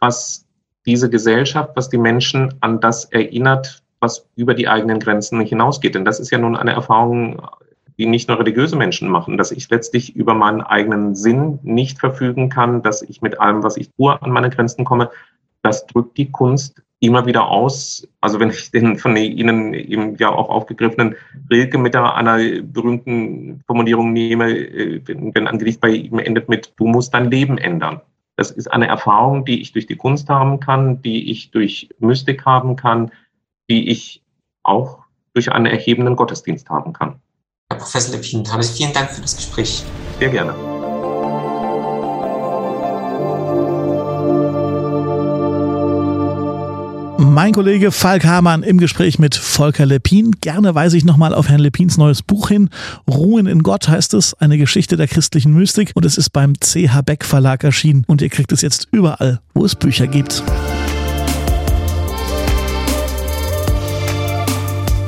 was 0.00 0.46
diese 0.84 1.10
Gesellschaft, 1.10 1.70
was 1.74 1.88
die 1.88 1.98
Menschen 1.98 2.54
an 2.60 2.80
das 2.80 3.04
erinnert, 3.06 3.82
was 4.00 4.28
über 4.36 4.54
die 4.54 4.68
eigenen 4.68 5.00
Grenzen 5.00 5.40
hinausgeht. 5.40 5.94
Denn 5.94 6.04
das 6.04 6.20
ist 6.20 6.30
ja 6.30 6.38
nun 6.38 6.56
eine 6.56 6.72
Erfahrung, 6.72 7.40
die 7.98 8.06
nicht 8.06 8.28
nur 8.28 8.38
religiöse 8.38 8.76
Menschen 8.76 9.08
machen, 9.08 9.38
dass 9.38 9.50
ich 9.50 9.68
letztlich 9.70 10.14
über 10.14 10.34
meinen 10.34 10.60
eigenen 10.60 11.14
Sinn 11.14 11.58
nicht 11.62 11.98
verfügen 11.98 12.48
kann, 12.48 12.82
dass 12.82 13.02
ich 13.02 13.22
mit 13.22 13.40
allem, 13.40 13.62
was 13.62 13.76
ich 13.76 13.90
tue, 13.92 14.20
an 14.20 14.30
meine 14.30 14.50
Grenzen 14.50 14.84
komme. 14.84 15.10
Das 15.62 15.86
drückt 15.86 16.16
die 16.18 16.30
Kunst 16.30 16.82
immer 17.00 17.26
wieder 17.26 17.48
aus. 17.48 18.08
Also 18.20 18.40
wenn 18.40 18.50
ich 18.50 18.70
den 18.70 18.98
von 18.98 19.16
Ihnen 19.16 19.74
eben 19.74 20.16
ja 20.16 20.30
auch 20.30 20.48
aufgegriffenen 20.48 21.16
Rilke 21.50 21.78
mit 21.78 21.94
einer 21.94 22.38
berühmten 22.62 23.62
Formulierung 23.66 24.12
nehme, 24.12 24.50
äh, 24.50 25.02
wenn 25.06 25.46
ein 25.46 25.58
Gedicht 25.58 25.80
bei 25.80 25.90
ihm 25.90 26.18
endet 26.18 26.48
mit, 26.48 26.72
du 26.76 26.86
musst 26.86 27.14
dein 27.14 27.30
Leben 27.30 27.58
ändern. 27.58 28.00
Das 28.36 28.50
ist 28.50 28.70
eine 28.70 28.86
Erfahrung, 28.86 29.44
die 29.44 29.60
ich 29.62 29.72
durch 29.72 29.86
die 29.86 29.96
Kunst 29.96 30.28
haben 30.28 30.60
kann, 30.60 31.00
die 31.00 31.30
ich 31.30 31.50
durch 31.50 31.88
Mystik 31.98 32.44
haben 32.44 32.76
kann, 32.76 33.10
die 33.70 33.88
ich 33.88 34.22
auch 34.62 35.04
durch 35.32 35.52
einen 35.52 35.66
erhebenden 35.66 36.16
Gottesdienst 36.16 36.68
haben 36.68 36.92
kann. 36.92 37.20
Herr 37.76 37.82
Professor 37.82 38.14
Lepin, 38.14 38.50
habe 38.50 38.62
ich 38.62 38.70
vielen 38.70 38.92
Dank 38.94 39.10
für 39.10 39.20
das 39.20 39.36
Gespräch. 39.36 39.84
Sehr 40.18 40.30
gerne. 40.30 40.54
Mein 47.18 47.52
Kollege 47.52 47.92
Falk 47.92 48.24
Hamann 48.24 48.62
im 48.62 48.78
Gespräch 48.78 49.18
mit 49.18 49.34
Volker 49.34 49.84
Lepin. 49.84 50.30
Gerne 50.40 50.74
weise 50.74 50.96
ich 50.96 51.04
nochmal 51.04 51.34
auf 51.34 51.50
Herrn 51.50 51.60
Lepins 51.60 51.98
neues 51.98 52.22
Buch 52.22 52.48
hin. 52.48 52.70
Ruhen 53.06 53.46
in 53.46 53.62
Gott 53.62 53.88
heißt 53.88 54.14
es, 54.14 54.32
eine 54.32 54.56
Geschichte 54.56 54.96
der 54.96 55.06
christlichen 55.06 55.52
Mystik. 55.52 55.92
Und 55.94 56.06
es 56.06 56.16
ist 56.16 56.30
beim 56.30 56.54
CH 56.58 57.02
Beck 57.04 57.26
Verlag 57.26 57.62
erschienen. 57.62 58.04
Und 58.06 58.22
ihr 58.22 58.30
kriegt 58.30 58.52
es 58.52 58.62
jetzt 58.62 58.88
überall, 58.90 59.40
wo 59.52 59.66
es 59.66 59.74
Bücher 59.74 60.06
gibt. 60.06 60.42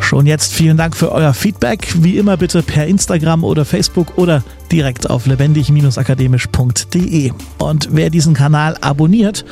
Schon 0.09 0.25
jetzt 0.25 0.55
vielen 0.55 0.79
Dank 0.79 0.97
für 0.97 1.13
euer 1.13 1.35
Feedback. 1.35 1.87
Wie 1.99 2.17
immer 2.17 2.39
bitte 2.39 2.63
per 2.63 2.87
Instagram 2.87 3.45
oder 3.45 3.67
Facebook 3.67 4.17
oder 4.17 4.43
direkt 4.73 5.11
auf 5.11 5.27
lebendig-akademisch.de. 5.27 7.33
Und 7.59 7.89
wer 7.93 8.11
diesen 8.11 8.35
Kanal 8.35 8.77
abonniert, 8.81 9.45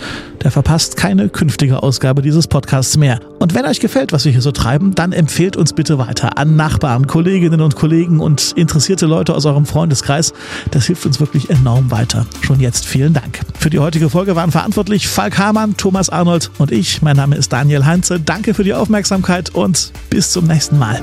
der 0.42 0.50
verpasst 0.50 0.96
keine 0.96 1.28
künftige 1.28 1.82
Ausgabe 1.82 2.22
dieses 2.22 2.46
Podcasts 2.46 2.96
mehr. 2.96 3.20
Und 3.38 3.54
wenn 3.54 3.66
euch 3.66 3.80
gefällt, 3.80 4.12
was 4.12 4.24
wir 4.24 4.32
hier 4.32 4.42
so 4.42 4.52
treiben, 4.52 4.94
dann 4.94 5.12
empfehlt 5.12 5.56
uns 5.56 5.72
bitte 5.72 5.98
weiter 5.98 6.38
an 6.38 6.56
Nachbarn, 6.56 7.06
Kolleginnen 7.06 7.60
und 7.60 7.76
Kollegen 7.76 8.20
und 8.20 8.52
interessierte 8.56 9.06
Leute 9.06 9.34
aus 9.34 9.44
eurem 9.44 9.66
Freundeskreis. 9.66 10.32
Das 10.70 10.86
hilft 10.86 11.06
uns 11.06 11.20
wirklich 11.20 11.50
enorm 11.50 11.90
weiter. 11.90 12.26
Schon 12.40 12.60
jetzt 12.60 12.86
vielen 12.86 13.12
Dank. 13.12 13.40
Für 13.58 13.70
die 13.70 13.78
heutige 13.78 14.10
Folge 14.10 14.36
waren 14.36 14.52
verantwortlich 14.52 15.08
Falk 15.08 15.38
Hamann, 15.38 15.76
Thomas 15.76 16.10
Arnold 16.10 16.50
und 16.58 16.72
ich. 16.72 17.02
Mein 17.02 17.16
Name 17.16 17.36
ist 17.36 17.52
Daniel 17.52 17.84
Heinze. 17.84 18.20
Danke 18.20 18.54
für 18.54 18.64
die 18.64 18.74
Aufmerksamkeit 18.74 19.54
und 19.54 19.92
bis 20.10 20.30
zum 20.30 20.46
nächsten 20.46 20.78
Mal. 20.78 21.02